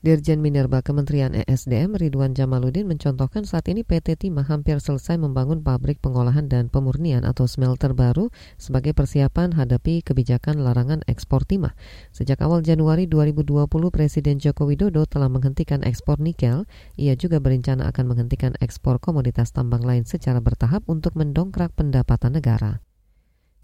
Dirjen 0.00 0.40
Minerba 0.40 0.80
Kementerian 0.80 1.36
ESDM 1.36 1.92
Ridwan 1.92 2.32
Jamaludin 2.32 2.88
mencontohkan 2.88 3.44
saat 3.44 3.68
ini 3.68 3.84
PT 3.84 4.16
Timah 4.16 4.48
hampir 4.48 4.80
selesai 4.80 5.20
membangun 5.20 5.60
pabrik 5.60 6.00
pengolahan 6.00 6.48
dan 6.48 6.72
pemurnian 6.72 7.20
atau 7.28 7.44
smelter 7.44 7.92
baru 7.92 8.32
sebagai 8.56 8.96
persiapan 8.96 9.52
hadapi 9.52 10.00
kebijakan 10.00 10.64
larangan 10.64 11.04
ekspor 11.04 11.44
timah. 11.44 11.76
Sejak 12.16 12.40
awal 12.40 12.64
Januari 12.64 13.04
2020 13.12 13.68
Presiden 13.92 14.40
Joko 14.40 14.64
Widodo 14.64 15.04
telah 15.04 15.28
menghentikan 15.28 15.84
ekspor 15.84 16.16
nikel. 16.16 16.64
Ia 16.96 17.12
juga 17.12 17.36
berencana 17.36 17.84
akan 17.92 18.08
menghentikan 18.08 18.56
ekspor 18.64 19.04
komoditas 19.04 19.52
tambang 19.52 19.84
lain 19.84 20.08
secara 20.08 20.40
bertahap 20.40 20.80
untuk 20.88 21.12
mendongkrak 21.12 21.76
pendapatan 21.76 22.40
negara. 22.40 22.80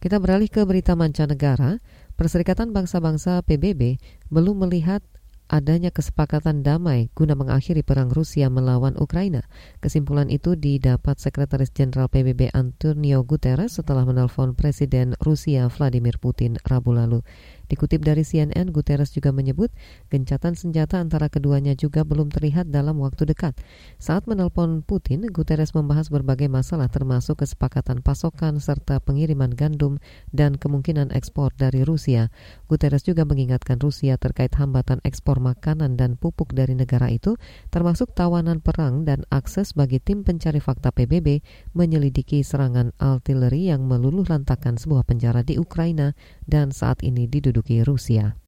Kita 0.04 0.20
beralih 0.20 0.52
ke 0.52 0.68
berita 0.68 0.92
mancanegara. 0.92 1.80
Perserikatan 2.20 2.76
Bangsa-Bangsa 2.76 3.40
PBB 3.40 3.96
belum 4.28 4.68
melihat 4.68 5.00
adanya 5.46 5.94
kesepakatan 5.94 6.66
damai 6.66 7.08
guna 7.14 7.38
mengakhiri 7.38 7.86
perang 7.86 8.10
Rusia 8.10 8.50
melawan 8.50 8.98
Ukraina. 8.98 9.46
Kesimpulan 9.78 10.26
itu 10.26 10.58
didapat 10.58 11.22
Sekretaris 11.22 11.70
Jenderal 11.70 12.10
PBB 12.10 12.50
Antonio 12.50 13.22
Guterres 13.22 13.78
setelah 13.78 14.02
menelpon 14.02 14.58
Presiden 14.58 15.14
Rusia 15.22 15.70
Vladimir 15.70 16.18
Putin 16.18 16.58
Rabu 16.66 16.94
lalu. 16.94 17.22
Dikutip 17.66 18.02
dari 18.02 18.22
CNN, 18.22 18.70
Guterres 18.70 19.10
juga 19.10 19.34
menyebut 19.34 19.74
gencatan 20.08 20.54
senjata 20.54 21.02
antara 21.02 21.26
keduanya 21.26 21.74
juga 21.74 22.06
belum 22.06 22.30
terlihat 22.30 22.70
dalam 22.70 23.02
waktu 23.02 23.26
dekat. 23.26 23.58
Saat 23.98 24.30
menelpon 24.30 24.86
Putin, 24.86 25.26
Guterres 25.30 25.74
membahas 25.74 26.10
berbagai 26.10 26.46
masalah 26.46 26.86
termasuk 26.86 27.42
kesepakatan 27.42 28.00
pasokan 28.00 28.62
serta 28.62 29.02
pengiriman 29.02 29.50
gandum 29.50 29.98
dan 30.30 30.54
kemungkinan 30.54 31.10
ekspor 31.10 31.50
dari 31.58 31.82
Rusia. 31.82 32.30
Guterres 32.70 33.02
juga 33.02 33.26
mengingatkan 33.26 33.82
Rusia 33.82 34.14
terkait 34.16 34.54
hambatan 34.54 35.02
ekspor 35.02 35.42
makanan 35.42 35.98
dan 35.98 36.14
pupuk 36.14 36.54
dari 36.54 36.78
negara 36.78 37.10
itu, 37.10 37.34
termasuk 37.74 38.14
tawanan 38.14 38.62
perang 38.62 39.02
dan 39.02 39.26
akses 39.28 39.74
bagi 39.74 39.98
tim 39.98 40.22
pencari 40.22 40.62
fakta 40.62 40.94
PBB 40.94 41.42
menyelidiki 41.74 42.40
serangan 42.46 42.94
artileri 42.96 43.68
yang 43.68 43.84
meluluh 43.84 44.24
lantakan 44.26 44.78
sebuah 44.78 45.02
penjara 45.06 45.42
di 45.42 45.58
Ukraina 45.58 46.16
dan 46.46 46.72
saat 46.72 47.02
ini 47.02 47.26
diduduki 47.26 47.84
Rusia. 47.84 48.38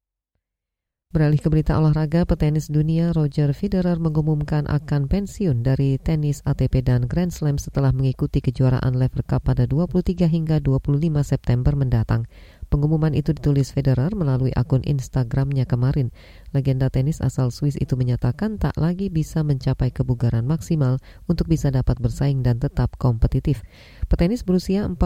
Beralih 1.09 1.41
ke 1.41 1.49
berita 1.49 1.73
olahraga, 1.73 2.21
petenis 2.21 2.69
dunia 2.69 3.09
Roger 3.17 3.49
Federer 3.49 3.97
mengumumkan 3.97 4.69
akan 4.69 5.09
pensiun 5.09 5.65
dari 5.65 5.97
tenis 5.97 6.45
ATP 6.45 6.85
dan 6.85 7.09
Grand 7.09 7.33
Slam 7.33 7.57
setelah 7.57 7.89
mengikuti 7.89 8.45
kejuaraan 8.45 8.93
Lever 8.93 9.25
Cup 9.25 9.49
pada 9.49 9.65
23 9.65 10.29
hingga 10.29 10.61
25 10.61 11.09
September 11.25 11.73
mendatang. 11.73 12.29
Pengumuman 12.69 13.17
itu 13.17 13.33
ditulis 13.33 13.73
Federer 13.73 14.13
melalui 14.13 14.53
akun 14.53 14.85
Instagramnya 14.85 15.65
kemarin. 15.65 16.13
Legenda 16.53 16.93
tenis 16.93 17.17
asal 17.17 17.49
Swiss 17.49 17.73
itu 17.81 17.97
menyatakan 17.97 18.61
tak 18.61 18.77
lagi 18.77 19.09
bisa 19.09 19.41
mencapai 19.41 19.89
kebugaran 19.89 20.45
maksimal 20.45 21.01
untuk 21.25 21.49
bisa 21.49 21.73
dapat 21.73 21.97
bersaing 21.97 22.45
dan 22.45 22.61
tetap 22.61 22.93
kompetitif. 23.01 23.65
Petenis 24.05 24.45
berusia 24.45 24.85
41 24.85 25.01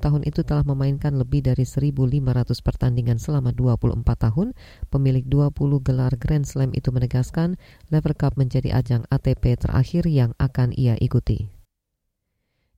tahun 0.00 0.24
itu 0.24 0.48
telah 0.48 0.64
memainkan 0.64 1.12
lebih 1.20 1.44
dari 1.44 1.68
1.500 1.68 1.92
pertandingan 2.64 3.20
selama 3.20 3.52
24 3.52 4.00
tahun. 4.00 4.56
Pemilik 4.88 5.28
20 5.28 5.84
gelar 5.84 6.16
Grand 6.16 6.48
Slam 6.48 6.72
itu 6.72 6.88
menegaskan 6.88 7.60
Lever 7.92 8.16
Cup 8.16 8.40
menjadi 8.40 8.80
ajang 8.80 9.04
ATP 9.12 9.60
terakhir 9.60 10.08
yang 10.08 10.32
akan 10.40 10.72
ia 10.72 10.96
ikuti. 10.96 11.63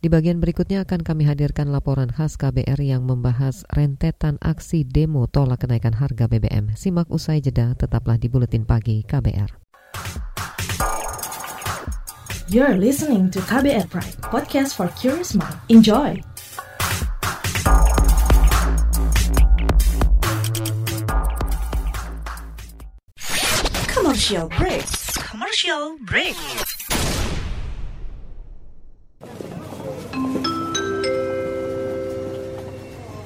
Di 0.07 0.15
bagian 0.15 0.39
berikutnya 0.39 0.87
akan 0.87 1.03
kami 1.03 1.27
hadirkan 1.27 1.75
laporan 1.75 2.07
khas 2.07 2.39
KBR 2.39 2.79
yang 2.79 3.03
membahas 3.11 3.67
rentetan 3.75 4.39
aksi 4.39 4.87
demo 4.87 5.27
tolak 5.27 5.67
kenaikan 5.67 5.99
harga 5.99 6.31
BBM. 6.31 6.79
Simak 6.79 7.11
usai 7.11 7.43
jeda, 7.43 7.75
tetaplah 7.75 8.15
di 8.15 8.31
Buletin 8.31 8.63
Pagi 8.63 9.03
KBR. 9.03 9.51
You're 12.47 12.79
listening 12.79 13.35
to 13.35 13.43
KBR 13.51 13.91
Pride, 13.91 14.15
podcast 14.31 14.79
for 14.79 14.87
curious 14.95 15.35
mind. 15.35 15.59
Enjoy! 15.75 16.23
Commercial 23.91 24.47
break. 24.55 24.87
Commercial 25.19 25.99
break. 26.07 26.39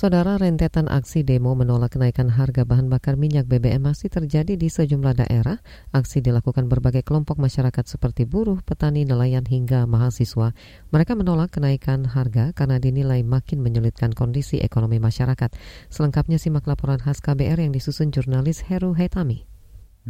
Saudara 0.00 0.40
rentetan 0.40 0.88
aksi 0.88 1.20
demo 1.20 1.52
menolak 1.52 1.92
kenaikan 1.92 2.32
harga 2.32 2.64
bahan 2.64 2.88
bakar 2.88 3.20
minyak 3.20 3.44
BBM 3.44 3.84
masih 3.84 4.08
terjadi 4.08 4.56
di 4.56 4.72
sejumlah 4.72 5.12
daerah. 5.12 5.60
Aksi 5.92 6.24
dilakukan 6.24 6.72
berbagai 6.72 7.04
kelompok 7.04 7.36
masyarakat 7.36 7.84
seperti 7.84 8.24
buruh, 8.24 8.64
petani, 8.64 9.04
nelayan 9.04 9.44
hingga 9.44 9.84
mahasiswa. 9.84 10.56
Mereka 10.88 11.12
menolak 11.20 11.52
kenaikan 11.52 12.08
harga 12.08 12.56
karena 12.56 12.80
dinilai 12.80 13.20
makin 13.20 13.60
menyulitkan 13.60 14.16
kondisi 14.16 14.64
ekonomi 14.64 14.96
masyarakat. 14.96 15.52
Selengkapnya 15.92 16.40
simak 16.40 16.64
laporan 16.64 16.96
khas 16.96 17.20
KBR 17.20 17.60
yang 17.60 17.76
disusun 17.76 18.08
jurnalis 18.08 18.64
Heru 18.72 18.96
Hetami. 18.96 19.49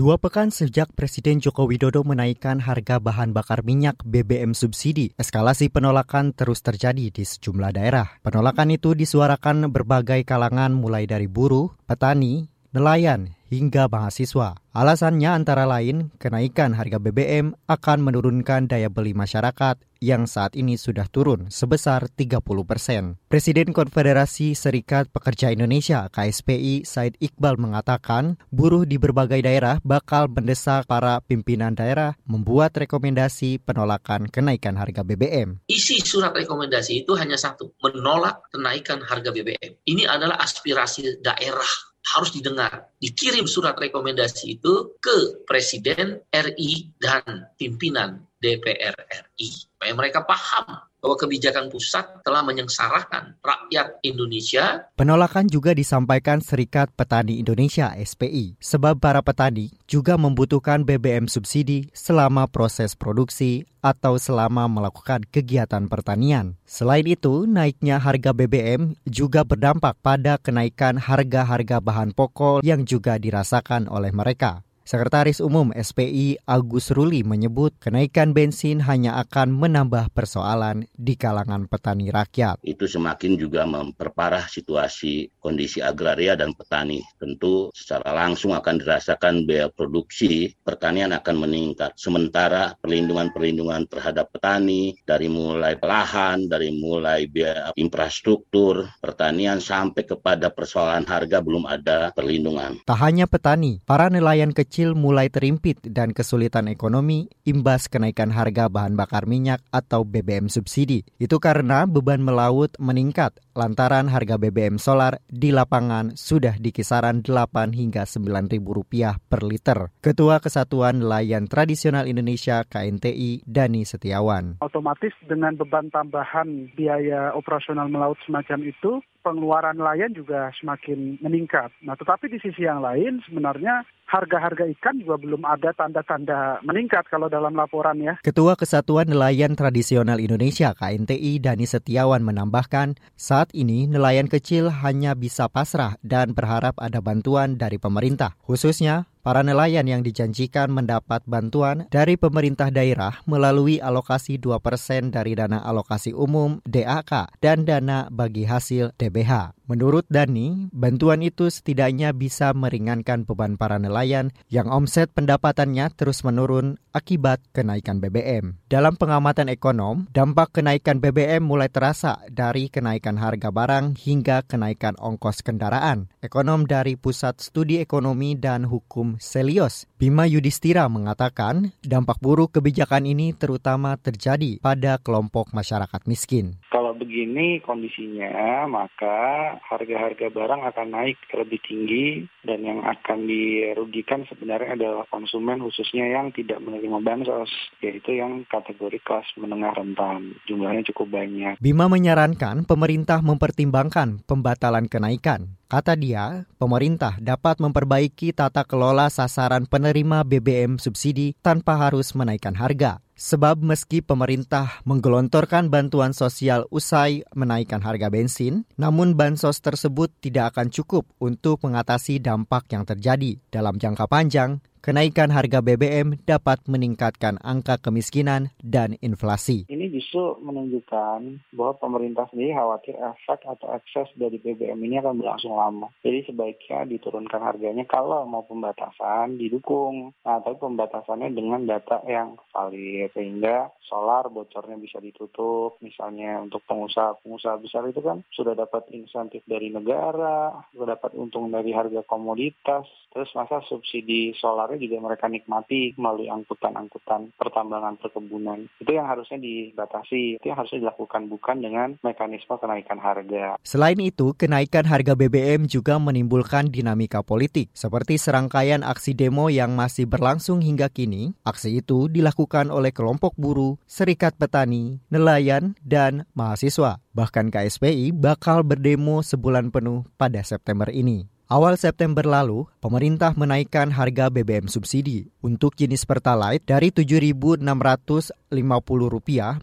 Dua 0.00 0.16
pekan 0.16 0.48
sejak 0.48 0.96
Presiden 0.96 1.44
Joko 1.44 1.68
Widodo 1.68 2.00
menaikkan 2.08 2.56
harga 2.64 2.96
bahan 2.96 3.36
bakar 3.36 3.60
minyak 3.60 4.00
BBM 4.00 4.56
subsidi, 4.56 5.12
eskalasi 5.20 5.68
penolakan 5.68 6.32
terus 6.32 6.64
terjadi 6.64 7.12
di 7.12 7.20
sejumlah 7.20 7.76
daerah. 7.76 8.08
Penolakan 8.24 8.72
itu 8.72 8.96
disuarakan 8.96 9.68
berbagai 9.68 10.24
kalangan 10.24 10.72
mulai 10.72 11.04
dari 11.04 11.28
buruh, 11.28 11.76
petani, 11.84 12.48
nelayan, 12.72 13.36
hingga 13.50 13.90
mahasiswa. 13.90 14.54
Alasannya 14.70 15.26
antara 15.26 15.66
lain 15.66 16.14
kenaikan 16.22 16.78
harga 16.78 17.02
BBM 17.02 17.58
akan 17.66 17.98
menurunkan 18.06 18.70
daya 18.70 18.86
beli 18.86 19.18
masyarakat 19.18 19.82
yang 20.00 20.24
saat 20.24 20.56
ini 20.56 20.78
sudah 20.80 21.10
turun 21.10 21.50
sebesar 21.52 22.06
30 22.08 22.40
persen. 22.64 23.18
Presiden 23.26 23.74
Konfederasi 23.74 24.56
Serikat 24.56 25.10
Pekerja 25.12 25.50
Indonesia 25.50 26.08
KSPI 26.08 26.88
Said 26.88 27.18
Iqbal 27.20 27.60
mengatakan 27.60 28.40
buruh 28.48 28.88
di 28.88 28.96
berbagai 28.96 29.42
daerah 29.44 29.82
bakal 29.84 30.30
mendesak 30.30 30.88
para 30.88 31.20
pimpinan 31.26 31.76
daerah 31.76 32.16
membuat 32.24 32.72
rekomendasi 32.78 33.60
penolakan 33.60 34.30
kenaikan 34.30 34.78
harga 34.78 35.02
BBM. 35.02 35.60
Isi 35.66 36.00
surat 36.00 36.32
rekomendasi 36.32 37.04
itu 37.04 37.12
hanya 37.18 37.36
satu, 37.36 37.74
menolak 37.84 38.40
kenaikan 38.54 39.02
harga 39.04 39.34
BBM. 39.34 39.76
Ini 39.84 40.08
adalah 40.08 40.40
aspirasi 40.40 41.20
daerah 41.20 41.89
harus 42.04 42.32
didengar. 42.32 42.88
Dikirim 42.96 43.44
surat 43.44 43.76
rekomendasi 43.76 44.60
itu 44.60 44.96
ke 44.98 45.44
Presiden 45.44 46.24
RI 46.32 46.90
dan 46.96 47.52
pimpinan 47.60 48.24
DPR 48.40 48.96
RI. 49.36 49.48
Supaya 49.52 49.92
mereka 49.92 50.24
paham 50.24 50.89
bahwa 51.00 51.16
kebijakan 51.16 51.72
pusat 51.72 52.06
telah 52.22 52.44
menyengsarakan 52.44 53.40
rakyat 53.40 53.98
Indonesia. 54.04 54.86
Penolakan 54.94 55.48
juga 55.48 55.72
disampaikan 55.72 56.44
Serikat 56.44 56.92
Petani 56.92 57.40
Indonesia 57.40 57.90
SPI, 57.96 58.60
sebab 58.60 59.00
para 59.00 59.24
petani 59.24 59.72
juga 59.88 60.20
membutuhkan 60.20 60.84
BBM 60.84 61.26
subsidi 61.26 61.88
selama 61.96 62.46
proses 62.46 62.92
produksi 62.94 63.64
atau 63.80 64.20
selama 64.20 64.68
melakukan 64.68 65.24
kegiatan 65.24 65.88
pertanian. 65.88 66.60
Selain 66.68 67.04
itu, 67.08 67.48
naiknya 67.48 67.96
harga 67.96 68.36
BBM 68.36 68.94
juga 69.08 69.42
berdampak 69.42 69.96
pada 70.04 70.36
kenaikan 70.36 71.00
harga-harga 71.00 71.80
bahan 71.80 72.12
pokok 72.12 72.60
yang 72.60 72.84
juga 72.84 73.16
dirasakan 73.16 73.88
oleh 73.88 74.12
mereka. 74.12 74.60
Sekretaris 74.90 75.38
Umum 75.38 75.70
SPI 75.70 76.42
Agus 76.50 76.90
Ruli 76.90 77.22
menyebut 77.22 77.70
kenaikan 77.78 78.34
bensin 78.34 78.82
hanya 78.82 79.22
akan 79.22 79.54
menambah 79.54 80.10
persoalan 80.10 80.82
di 80.98 81.14
kalangan 81.14 81.70
petani 81.70 82.10
rakyat. 82.10 82.58
Itu 82.66 82.90
semakin 82.90 83.38
juga 83.38 83.70
memperparah 83.70 84.50
situasi 84.50 85.30
kondisi 85.38 85.78
agraria 85.78 86.34
dan 86.34 86.58
petani. 86.58 87.06
Tentu 87.22 87.70
secara 87.70 88.10
langsung 88.10 88.50
akan 88.50 88.82
dirasakan 88.82 89.46
biaya 89.46 89.70
produksi 89.70 90.58
pertanian 90.58 91.14
akan 91.14 91.38
meningkat. 91.38 91.94
Sementara 91.94 92.74
perlindungan-perlindungan 92.82 93.86
terhadap 93.86 94.34
petani 94.34 94.98
dari 95.06 95.30
mulai 95.30 95.78
lahan, 95.78 96.50
dari 96.50 96.74
mulai 96.74 97.30
biaya 97.30 97.70
infrastruktur 97.78 98.90
pertanian 98.98 99.62
sampai 99.62 100.02
kepada 100.02 100.50
persoalan 100.50 101.06
harga 101.06 101.38
belum 101.38 101.70
ada 101.70 102.10
perlindungan. 102.10 102.82
Tak 102.90 102.98
hanya 103.06 103.30
petani, 103.30 103.78
para 103.86 104.10
nelayan 104.10 104.50
kecil 104.50 104.79
kecil 104.80 104.96
mulai 104.96 105.28
terimpit 105.28 105.76
dan 105.92 106.16
kesulitan 106.16 106.64
ekonomi 106.64 107.28
imbas 107.44 107.84
kenaikan 107.84 108.32
harga 108.32 108.72
bahan 108.72 108.96
bakar 108.96 109.28
minyak 109.28 109.60
atau 109.68 110.08
BBM 110.08 110.48
subsidi. 110.48 111.04
Itu 111.20 111.36
karena 111.36 111.84
beban 111.84 112.24
melaut 112.24 112.72
meningkat 112.80 113.36
lantaran 113.60 114.08
harga 114.08 114.40
BBM 114.40 114.80
solar 114.80 115.20
di 115.28 115.52
lapangan 115.52 116.16
sudah 116.16 116.56
di 116.56 116.72
kisaran 116.72 117.20
8 117.20 117.76
hingga 117.76 118.08
9 118.08 118.24
ribu 118.48 118.72
rupiah 118.72 119.20
per 119.20 119.44
liter. 119.44 119.92
Ketua 120.00 120.40
Kesatuan 120.40 121.04
Nelayan 121.04 121.44
Tradisional 121.44 122.08
Indonesia 122.08 122.64
KNTI 122.64 123.44
Dani 123.44 123.84
Setiawan. 123.84 124.64
Otomatis 124.64 125.12
dengan 125.28 125.60
beban 125.60 125.92
tambahan 125.92 126.72
biaya 126.72 127.36
operasional 127.36 127.92
melaut 127.92 128.16
semacam 128.24 128.64
itu, 128.64 129.04
pengeluaran 129.20 129.76
nelayan 129.76 130.16
juga 130.16 130.48
semakin 130.56 131.20
meningkat. 131.20 131.68
Nah, 131.84 131.94
tetapi 131.94 132.32
di 132.32 132.40
sisi 132.40 132.64
yang 132.64 132.80
lain 132.80 133.20
sebenarnya 133.28 133.84
harga-harga 134.10 134.66
ikan 134.74 134.98
juga 134.98 135.22
belum 135.22 135.46
ada 135.46 135.70
tanda-tanda 135.70 136.58
meningkat 136.66 137.06
kalau 137.06 137.30
dalam 137.30 137.54
laporan 137.54 137.94
ya. 138.02 138.18
Ketua 138.26 138.58
Kesatuan 138.58 139.06
Nelayan 139.06 139.54
Tradisional 139.54 140.18
Indonesia 140.18 140.74
KNTI 140.74 141.38
Dani 141.38 141.62
Setiawan 141.62 142.26
menambahkan, 142.26 142.98
saat 143.14 143.49
ini 143.52 143.90
nelayan 143.90 144.26
kecil 144.26 144.70
hanya 144.70 145.12
bisa 145.18 145.50
pasrah 145.50 145.98
dan 146.00 146.32
berharap 146.32 146.78
ada 146.78 146.98
bantuan 147.04 147.58
dari 147.58 147.76
pemerintah, 147.76 148.34
khususnya 148.42 149.10
Para 149.20 149.44
nelayan 149.44 149.84
yang 149.84 150.00
dijanjikan 150.00 150.72
mendapat 150.72 151.20
bantuan 151.28 151.84
dari 151.92 152.16
pemerintah 152.16 152.72
daerah 152.72 153.20
melalui 153.28 153.76
alokasi 153.76 154.40
2% 154.40 155.12
dari 155.12 155.36
dana 155.36 155.60
alokasi 155.60 156.16
umum 156.16 156.64
DAK 156.64 157.36
dan 157.44 157.68
dana 157.68 158.08
bagi 158.08 158.48
hasil 158.48 158.96
DBH. 158.96 159.59
Menurut 159.70 160.02
Dani, 160.10 160.66
bantuan 160.74 161.22
itu 161.22 161.46
setidaknya 161.46 162.10
bisa 162.10 162.50
meringankan 162.50 163.22
beban 163.22 163.54
para 163.54 163.78
nelayan 163.78 164.34
yang 164.50 164.66
omset 164.66 165.14
pendapatannya 165.14 165.94
terus 165.94 166.26
menurun 166.26 166.74
akibat 166.90 167.38
kenaikan 167.54 168.02
BBM. 168.02 168.58
Dalam 168.66 168.98
pengamatan 168.98 169.46
ekonom, 169.46 170.10
dampak 170.10 170.58
kenaikan 170.58 170.98
BBM 170.98 171.46
mulai 171.46 171.70
terasa 171.70 172.18
dari 172.26 172.66
kenaikan 172.66 173.14
harga 173.14 173.54
barang 173.54 173.94
hingga 173.94 174.42
kenaikan 174.42 174.98
ongkos 174.98 175.46
kendaraan. 175.46 176.10
Ekonom 176.18 176.66
dari 176.66 176.98
Pusat 176.98 177.38
Studi 177.38 177.78
Ekonomi 177.78 178.34
dan 178.34 178.66
Hukum 178.66 179.22
Selios, 179.22 179.86
Bima 180.02 180.26
Yudhistira 180.26 180.90
mengatakan 180.90 181.70
dampak 181.86 182.18
buruk 182.18 182.58
kebijakan 182.58 183.06
ini 183.06 183.38
terutama 183.38 183.94
terjadi 184.02 184.58
pada 184.58 184.98
kelompok 184.98 185.54
masyarakat 185.54 186.10
miskin. 186.10 186.58
Begini 187.00 187.64
kondisinya, 187.64 188.68
maka 188.68 189.56
harga-harga 189.64 190.28
barang 190.28 190.62
akan 190.68 190.88
naik 190.92 191.16
lebih 191.32 191.56
tinggi 191.64 192.28
dan 192.44 192.60
yang 192.60 192.84
akan 192.84 193.24
dirugikan 193.24 194.28
sebenarnya 194.28 194.76
adalah 194.76 195.08
konsumen 195.08 195.64
khususnya 195.64 196.12
yang 196.12 196.28
tidak 196.36 196.60
menerima 196.60 197.00
bansos, 197.00 197.48
yaitu 197.80 198.20
yang 198.20 198.44
kategori 198.52 199.00
kelas 199.00 199.24
menengah 199.40 199.72
rentan. 199.72 200.36
Jumlahnya 200.44 200.84
cukup 200.92 201.16
banyak. 201.16 201.56
Bima 201.56 201.88
menyarankan 201.88 202.68
pemerintah 202.68 203.24
mempertimbangkan 203.24 204.20
pembatalan 204.28 204.84
kenaikan. 204.84 205.56
Kata 205.70 205.96
dia, 205.96 206.50
pemerintah 206.60 207.16
dapat 207.22 207.62
memperbaiki 207.62 208.36
tata 208.36 208.66
kelola 208.66 209.08
sasaran 209.08 209.64
penerima 209.64 210.26
BBM 210.26 210.76
subsidi 210.82 211.32
tanpa 211.40 211.78
harus 211.78 212.12
menaikkan 212.12 212.58
harga. 212.58 213.00
Sebab 213.20 213.60
meski 213.60 214.00
pemerintah 214.00 214.80
menggelontorkan 214.88 215.68
bantuan 215.68 216.16
sosial 216.16 216.64
usai 216.72 217.20
menaikkan 217.36 217.84
harga 217.84 218.08
bensin, 218.08 218.64
namun 218.80 219.12
bansos 219.12 219.60
tersebut 219.60 220.08
tidak 220.24 220.56
akan 220.56 220.72
cukup 220.72 221.04
untuk 221.20 221.60
mengatasi 221.60 222.16
dampak 222.24 222.72
yang 222.72 222.88
terjadi. 222.88 223.36
Dalam 223.52 223.76
jangka 223.76 224.08
panjang, 224.08 224.64
kenaikan 224.80 225.28
harga 225.28 225.60
BBM 225.60 226.16
dapat 226.24 226.64
meningkatkan 226.64 227.36
angka 227.44 227.76
kemiskinan 227.80 228.52
dan 228.64 228.96
inflasi. 229.04 229.68
Ini 229.68 229.92
justru 229.92 230.40
menunjukkan 230.40 231.52
bahwa 231.54 231.74
pemerintah 231.76 232.26
sendiri 232.32 232.56
khawatir 232.56 232.96
efek 232.96 233.44
atau 233.44 233.76
ekses 233.76 234.08
dari 234.16 234.40
BBM 234.40 234.80
ini 234.80 234.98
akan 235.00 235.20
berlangsung 235.20 235.54
lama. 235.54 235.92
Jadi 236.00 236.32
sebaiknya 236.32 236.88
diturunkan 236.88 237.40
harganya 237.40 237.84
kalau 237.84 238.24
mau 238.24 238.42
pembatasan 238.44 239.36
didukung. 239.36 240.16
Nah, 240.24 240.40
tapi 240.40 240.56
pembatasannya 240.58 241.30
dengan 241.32 241.68
data 241.68 242.00
yang 242.08 242.40
valid 242.50 243.12
sehingga 243.12 243.70
solar 243.90 244.30
bocornya 244.32 244.80
bisa 244.80 245.02
ditutup. 245.02 245.76
Misalnya 245.84 246.40
untuk 246.40 246.64
pengusaha-pengusaha 246.64 247.56
besar 247.60 247.84
itu 247.90 248.00
kan 248.00 248.22
sudah 248.32 248.56
dapat 248.56 248.88
insentif 248.94 249.44
dari 249.44 249.68
negara, 249.68 250.64
sudah 250.72 250.96
dapat 250.96 251.12
untung 251.18 251.52
dari 251.52 251.74
harga 251.74 252.06
komoditas, 252.06 252.86
terus 253.12 253.28
masa 253.34 253.60
subsidi 253.66 254.32
solarnya 254.70 254.86
juga 254.86 255.02
mereka 255.02 255.26
nikmati 255.26 255.80
melalui 255.98 256.30
angkutan-angkutan 256.30 257.34
pertambangan 257.34 257.98
perkebunan. 257.98 258.70
Itu 258.78 258.94
yang 258.94 259.10
harusnya 259.10 259.42
dibatasi, 259.42 260.38
itu 260.38 260.46
yang 260.46 260.62
harusnya 260.62 260.86
dilakukan 260.86 261.26
bukan 261.26 261.56
dengan 261.58 261.98
mekanisme 262.06 262.54
kenaikan 262.54 263.02
harga. 263.02 263.58
Selain 263.66 263.98
itu, 263.98 264.30
kenaikan 264.38 264.86
harga 264.86 265.18
BBM 265.18 265.66
juga 265.66 265.98
menimbulkan 265.98 266.70
dinamika 266.70 267.26
politik, 267.26 267.74
seperti 267.74 268.14
serangkaian 268.14 268.86
aksi 268.86 269.18
demo 269.18 269.50
yang 269.50 269.74
masih 269.74 270.06
berlangsung 270.06 270.62
hingga 270.62 270.86
kini. 270.86 271.34
Aksi 271.42 271.82
itu 271.82 272.06
dilakukan 272.06 272.70
oleh 272.70 272.94
kelompok 272.94 273.34
buruh, 273.34 273.74
serikat 273.90 274.38
petani, 274.38 275.02
nelayan, 275.10 275.74
dan 275.82 276.30
mahasiswa. 276.38 277.02
Bahkan 277.10 277.50
KSPI 277.50 278.14
bakal 278.14 278.62
berdemo 278.62 279.18
sebulan 279.26 279.74
penuh 279.74 280.06
pada 280.14 280.46
September 280.46 280.86
ini. 280.94 281.39
Awal 281.50 281.74
September 281.74 282.22
lalu, 282.22 282.70
pemerintah 282.78 283.34
menaikkan 283.34 283.90
harga 283.90 284.30
BBM 284.30 284.70
subsidi 284.70 285.34
untuk 285.42 285.74
jenis 285.74 286.06
Pertalite 286.06 286.62
dari 286.62 286.94
Rp7.650 286.94 288.38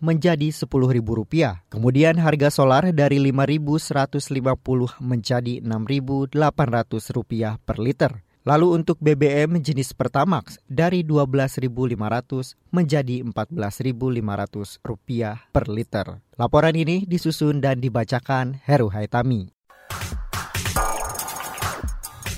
menjadi 0.03 0.47
Rp10.000. 0.51 1.63
Kemudian 1.71 2.19
harga 2.19 2.51
solar 2.51 2.91
dari 2.91 3.23
Rp5.150 3.23 4.99
menjadi 4.99 5.63
Rp6.800 5.63 7.63
per 7.63 7.79
liter. 7.79 8.19
Lalu 8.43 8.83
untuk 8.83 8.99
BBM 8.99 9.63
jenis 9.63 9.95
Pertamax 9.95 10.59
dari 10.67 11.07
Rp12.500 11.07 12.67
menjadi 12.67 13.23
Rp14.500 13.23 15.55
per 15.55 15.71
liter. 15.71 16.19
Laporan 16.35 16.75
ini 16.75 17.07
disusun 17.07 17.63
dan 17.63 17.79
dibacakan 17.79 18.59
Heru 18.67 18.91
Haitami. 18.91 19.55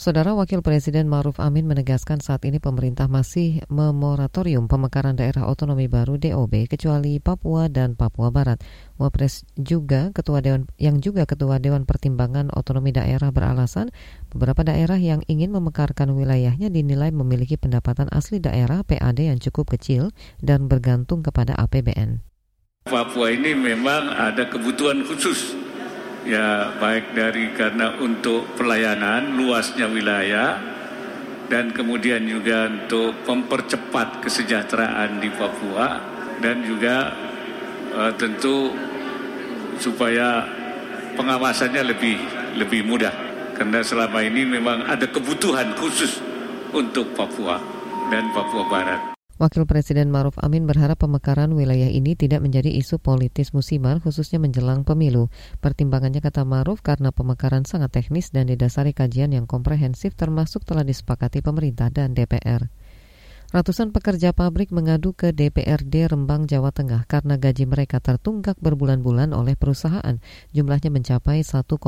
Saudara 0.00 0.32
Wakil 0.32 0.64
Presiden 0.64 1.12
Maruf 1.12 1.36
Amin 1.44 1.68
menegaskan 1.68 2.24
saat 2.24 2.48
ini 2.48 2.56
pemerintah 2.56 3.04
masih 3.04 3.60
memoratorium 3.68 4.64
pemekaran 4.64 5.12
daerah 5.12 5.44
otonomi 5.44 5.92
baru 5.92 6.16
DOB 6.16 6.72
kecuali 6.72 7.20
Papua 7.20 7.68
dan 7.68 8.00
Papua 8.00 8.32
Barat. 8.32 8.64
Wapres 8.96 9.44
juga 9.60 10.08
ketua 10.16 10.40
dewan 10.40 10.72
yang 10.80 11.04
juga 11.04 11.28
ketua 11.28 11.60
Dewan 11.60 11.84
Pertimbangan 11.84 12.48
Otonomi 12.48 12.96
Daerah 12.96 13.28
beralasan 13.28 13.92
beberapa 14.32 14.64
daerah 14.64 14.96
yang 14.96 15.20
ingin 15.28 15.52
memekarkan 15.52 16.16
wilayahnya 16.16 16.72
dinilai 16.72 17.12
memiliki 17.12 17.60
pendapatan 17.60 18.08
asli 18.08 18.40
daerah 18.40 18.80
PAD 18.80 19.28
yang 19.28 19.36
cukup 19.36 19.76
kecil 19.76 20.16
dan 20.40 20.64
bergantung 20.64 21.20
kepada 21.20 21.52
APBN. 21.60 22.24
Papua 22.88 23.36
ini 23.36 23.52
memang 23.52 24.16
ada 24.16 24.48
kebutuhan 24.48 25.04
khusus 25.04 25.69
ya 26.24 26.76
baik 26.76 27.16
dari 27.16 27.52
karena 27.56 27.96
untuk 27.96 28.44
pelayanan 28.56 29.36
luasnya 29.36 29.88
wilayah 29.88 30.60
dan 31.50 31.74
kemudian 31.74 32.22
juga 32.28 32.70
untuk 32.70 33.26
mempercepat 33.26 34.22
kesejahteraan 34.22 35.18
di 35.18 35.30
Papua 35.34 35.98
dan 36.38 36.62
juga 36.62 37.10
uh, 37.96 38.12
tentu 38.14 38.70
supaya 39.80 40.46
pengawasannya 41.18 41.82
lebih 41.90 42.16
lebih 42.60 42.86
mudah 42.86 43.12
karena 43.58 43.82
selama 43.82 44.24
ini 44.24 44.46
memang 44.46 44.86
ada 44.86 45.04
kebutuhan 45.10 45.74
khusus 45.76 46.22
untuk 46.70 47.12
Papua 47.12 47.58
dan 48.08 48.30
Papua 48.32 48.64
Barat. 48.70 49.09
Wakil 49.40 49.64
Presiden 49.64 50.12
Maruf 50.12 50.36
Amin 50.44 50.68
berharap 50.68 51.00
pemekaran 51.00 51.56
wilayah 51.56 51.88
ini 51.88 52.12
tidak 52.12 52.44
menjadi 52.44 52.76
isu 52.76 53.00
politis 53.00 53.56
musiman 53.56 53.96
khususnya 53.96 54.36
menjelang 54.36 54.84
pemilu. 54.84 55.32
Pertimbangannya 55.64 56.20
kata 56.20 56.44
Maruf 56.44 56.84
karena 56.84 57.08
pemekaran 57.08 57.64
sangat 57.64 57.96
teknis 57.96 58.36
dan 58.36 58.52
didasari 58.52 58.92
kajian 58.92 59.32
yang 59.32 59.48
komprehensif 59.48 60.12
termasuk 60.12 60.68
telah 60.68 60.84
disepakati 60.84 61.40
pemerintah 61.40 61.88
dan 61.88 62.12
DPR. 62.12 62.68
Ratusan 63.48 63.96
pekerja 63.96 64.36
pabrik 64.36 64.76
mengadu 64.76 65.16
ke 65.16 65.32
DPRD 65.32 66.12
Rembang, 66.12 66.44
Jawa 66.44 66.68
Tengah 66.68 67.08
karena 67.08 67.40
gaji 67.40 67.64
mereka 67.64 67.96
tertunggak 67.96 68.60
berbulan-bulan 68.60 69.32
oleh 69.32 69.56
perusahaan. 69.56 70.20
Jumlahnya 70.52 70.92
mencapai 70.92 71.40
1,2 71.40 71.80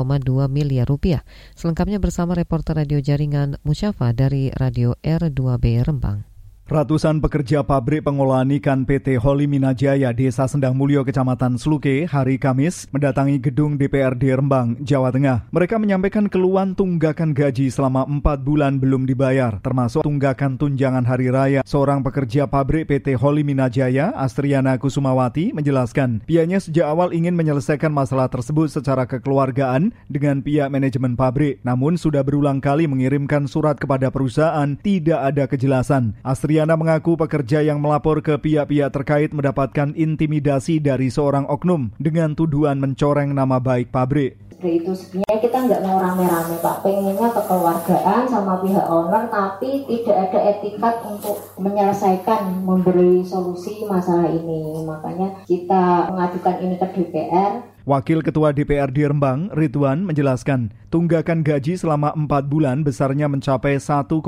miliar 0.49 0.89
rupiah. 0.89 1.21
Selengkapnya 1.53 2.01
bersama 2.01 2.33
reporter 2.33 2.81
radio 2.81 2.97
jaringan 2.97 3.61
Musyafa 3.61 4.09
dari 4.17 4.49
Radio 4.57 4.97
R2B 5.05 5.85
Rembang. 5.85 6.32
Ratusan 6.73 7.21
pekerja 7.21 7.61
pabrik 7.61 8.01
pengolahan 8.01 8.49
ikan 8.57 8.81
PT 8.81 9.21
Holi 9.21 9.45
Minajaya 9.45 10.09
Desa 10.09 10.49
Sendang 10.49 10.73
Mulyo 10.73 11.05
Kecamatan 11.05 11.53
Sluke 11.61 12.09
hari 12.09 12.41
Kamis 12.41 12.89
mendatangi 12.89 13.37
gedung 13.37 13.77
DPRD 13.77 14.33
Rembang, 14.33 14.81
Jawa 14.81 15.13
Tengah. 15.13 15.45
Mereka 15.53 15.77
menyampaikan 15.77 16.25
keluhan 16.25 16.73
tunggakan 16.73 17.37
gaji 17.37 17.69
selama 17.69 18.09
empat 18.09 18.41
bulan 18.41 18.81
belum 18.81 19.05
dibayar, 19.05 19.61
termasuk 19.61 20.01
tunggakan 20.01 20.57
tunjangan 20.57 21.05
hari 21.05 21.29
raya. 21.29 21.61
Seorang 21.61 22.01
pekerja 22.01 22.49
pabrik 22.49 22.89
PT 22.89 23.21
Holi 23.21 23.45
Minajaya, 23.45 24.09
Astriana 24.17 24.73
Kusumawati, 24.81 25.53
menjelaskan 25.53 26.25
pihaknya 26.25 26.57
sejak 26.57 26.89
awal 26.89 27.13
ingin 27.13 27.37
menyelesaikan 27.37 27.93
masalah 27.93 28.33
tersebut 28.33 28.73
secara 28.73 29.05
kekeluargaan 29.05 29.93
dengan 30.09 30.41
pihak 30.41 30.73
manajemen 30.73 31.13
pabrik. 31.13 31.61
Namun 31.61 32.01
sudah 32.01 32.25
berulang 32.25 32.57
kali 32.57 32.89
mengirimkan 32.89 33.45
surat 33.45 33.77
kepada 33.77 34.09
perusahaan, 34.09 34.73
tidak 34.81 35.21
ada 35.21 35.45
kejelasan. 35.45 36.17
Astri 36.25 36.62
Triana 36.63 36.79
mengaku 36.79 37.19
pekerja 37.19 37.59
yang 37.59 37.83
melapor 37.83 38.23
ke 38.23 38.39
pihak-pihak 38.39 38.87
terkait 38.95 39.35
mendapatkan 39.35 39.91
intimidasi 39.99 40.79
dari 40.79 41.11
seorang 41.11 41.43
oknum 41.51 41.91
dengan 41.99 42.39
tuduhan 42.39 42.79
mencoreng 42.79 43.35
nama 43.35 43.59
baik 43.59 43.91
pabrik. 43.91 44.39
Itu 44.63 44.95
sebenarnya 44.95 45.43
kita 45.43 45.57
nggak 45.59 45.83
mau 45.83 45.99
rame-rame 45.99 46.55
Pak, 46.63 46.87
pengennya 46.87 47.35
kekeluargaan 47.35 48.31
sama 48.31 48.63
pihak 48.63 48.87
owner 48.87 49.27
tapi 49.27 49.83
tidak 49.91 50.31
ada 50.31 50.39
etikat 50.55 51.03
untuk 51.03 51.35
menyelesaikan, 51.59 52.63
memberi 52.63 53.27
solusi 53.27 53.83
masalah 53.83 54.31
ini. 54.31 54.87
Makanya 54.87 55.43
kita 55.43 56.15
mengajukan 56.15 56.63
ini 56.63 56.79
ke 56.79 56.87
DPR 56.95 57.59
Wakil 57.83 58.23
Ketua 58.23 58.55
DPRD 58.55 59.11
Rembang, 59.11 59.51
Ridwan, 59.51 60.07
menjelaskan 60.07 60.71
tunggakan 60.87 61.43
gaji 61.43 61.75
selama 61.75 62.15
empat 62.15 62.47
bulan 62.47 62.79
besarnya 62.79 63.27
mencapai 63.27 63.75
1,2 63.75 64.23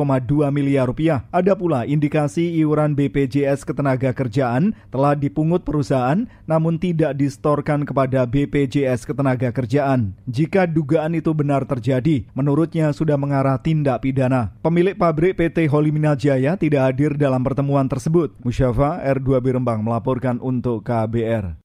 miliar 0.52 0.92
rupiah. 0.92 1.24
Ada 1.32 1.56
pula 1.56 1.88
indikasi 1.88 2.52
iuran 2.60 3.00
BPJS 3.00 3.64
Ketenaga 3.64 4.12
Kerjaan 4.12 4.76
telah 4.92 5.16
dipungut 5.16 5.64
perusahaan 5.64 6.28
namun 6.44 6.76
tidak 6.76 7.16
distorkan 7.16 7.88
kepada 7.88 8.28
BPJS 8.28 9.08
Ketenaga 9.08 9.56
Kerjaan. 9.56 10.20
Jika 10.28 10.68
dugaan 10.68 11.16
itu 11.16 11.32
benar 11.32 11.64
terjadi, 11.64 12.28
menurutnya 12.36 12.92
sudah 12.92 13.16
mengarah 13.16 13.56
tindak 13.56 14.04
pidana. 14.04 14.52
Pemilik 14.60 15.00
pabrik 15.00 15.40
PT 15.40 15.72
Holimina 15.72 16.12
Jaya 16.20 16.60
tidak 16.60 16.92
hadir 16.92 17.16
dalam 17.16 17.40
pertemuan 17.40 17.88
tersebut. 17.88 18.36
Musyafa 18.44 19.00
R2B 19.00 19.56
Rembang 19.56 19.80
melaporkan 19.80 20.44
untuk 20.44 20.84
KBR. 20.84 21.65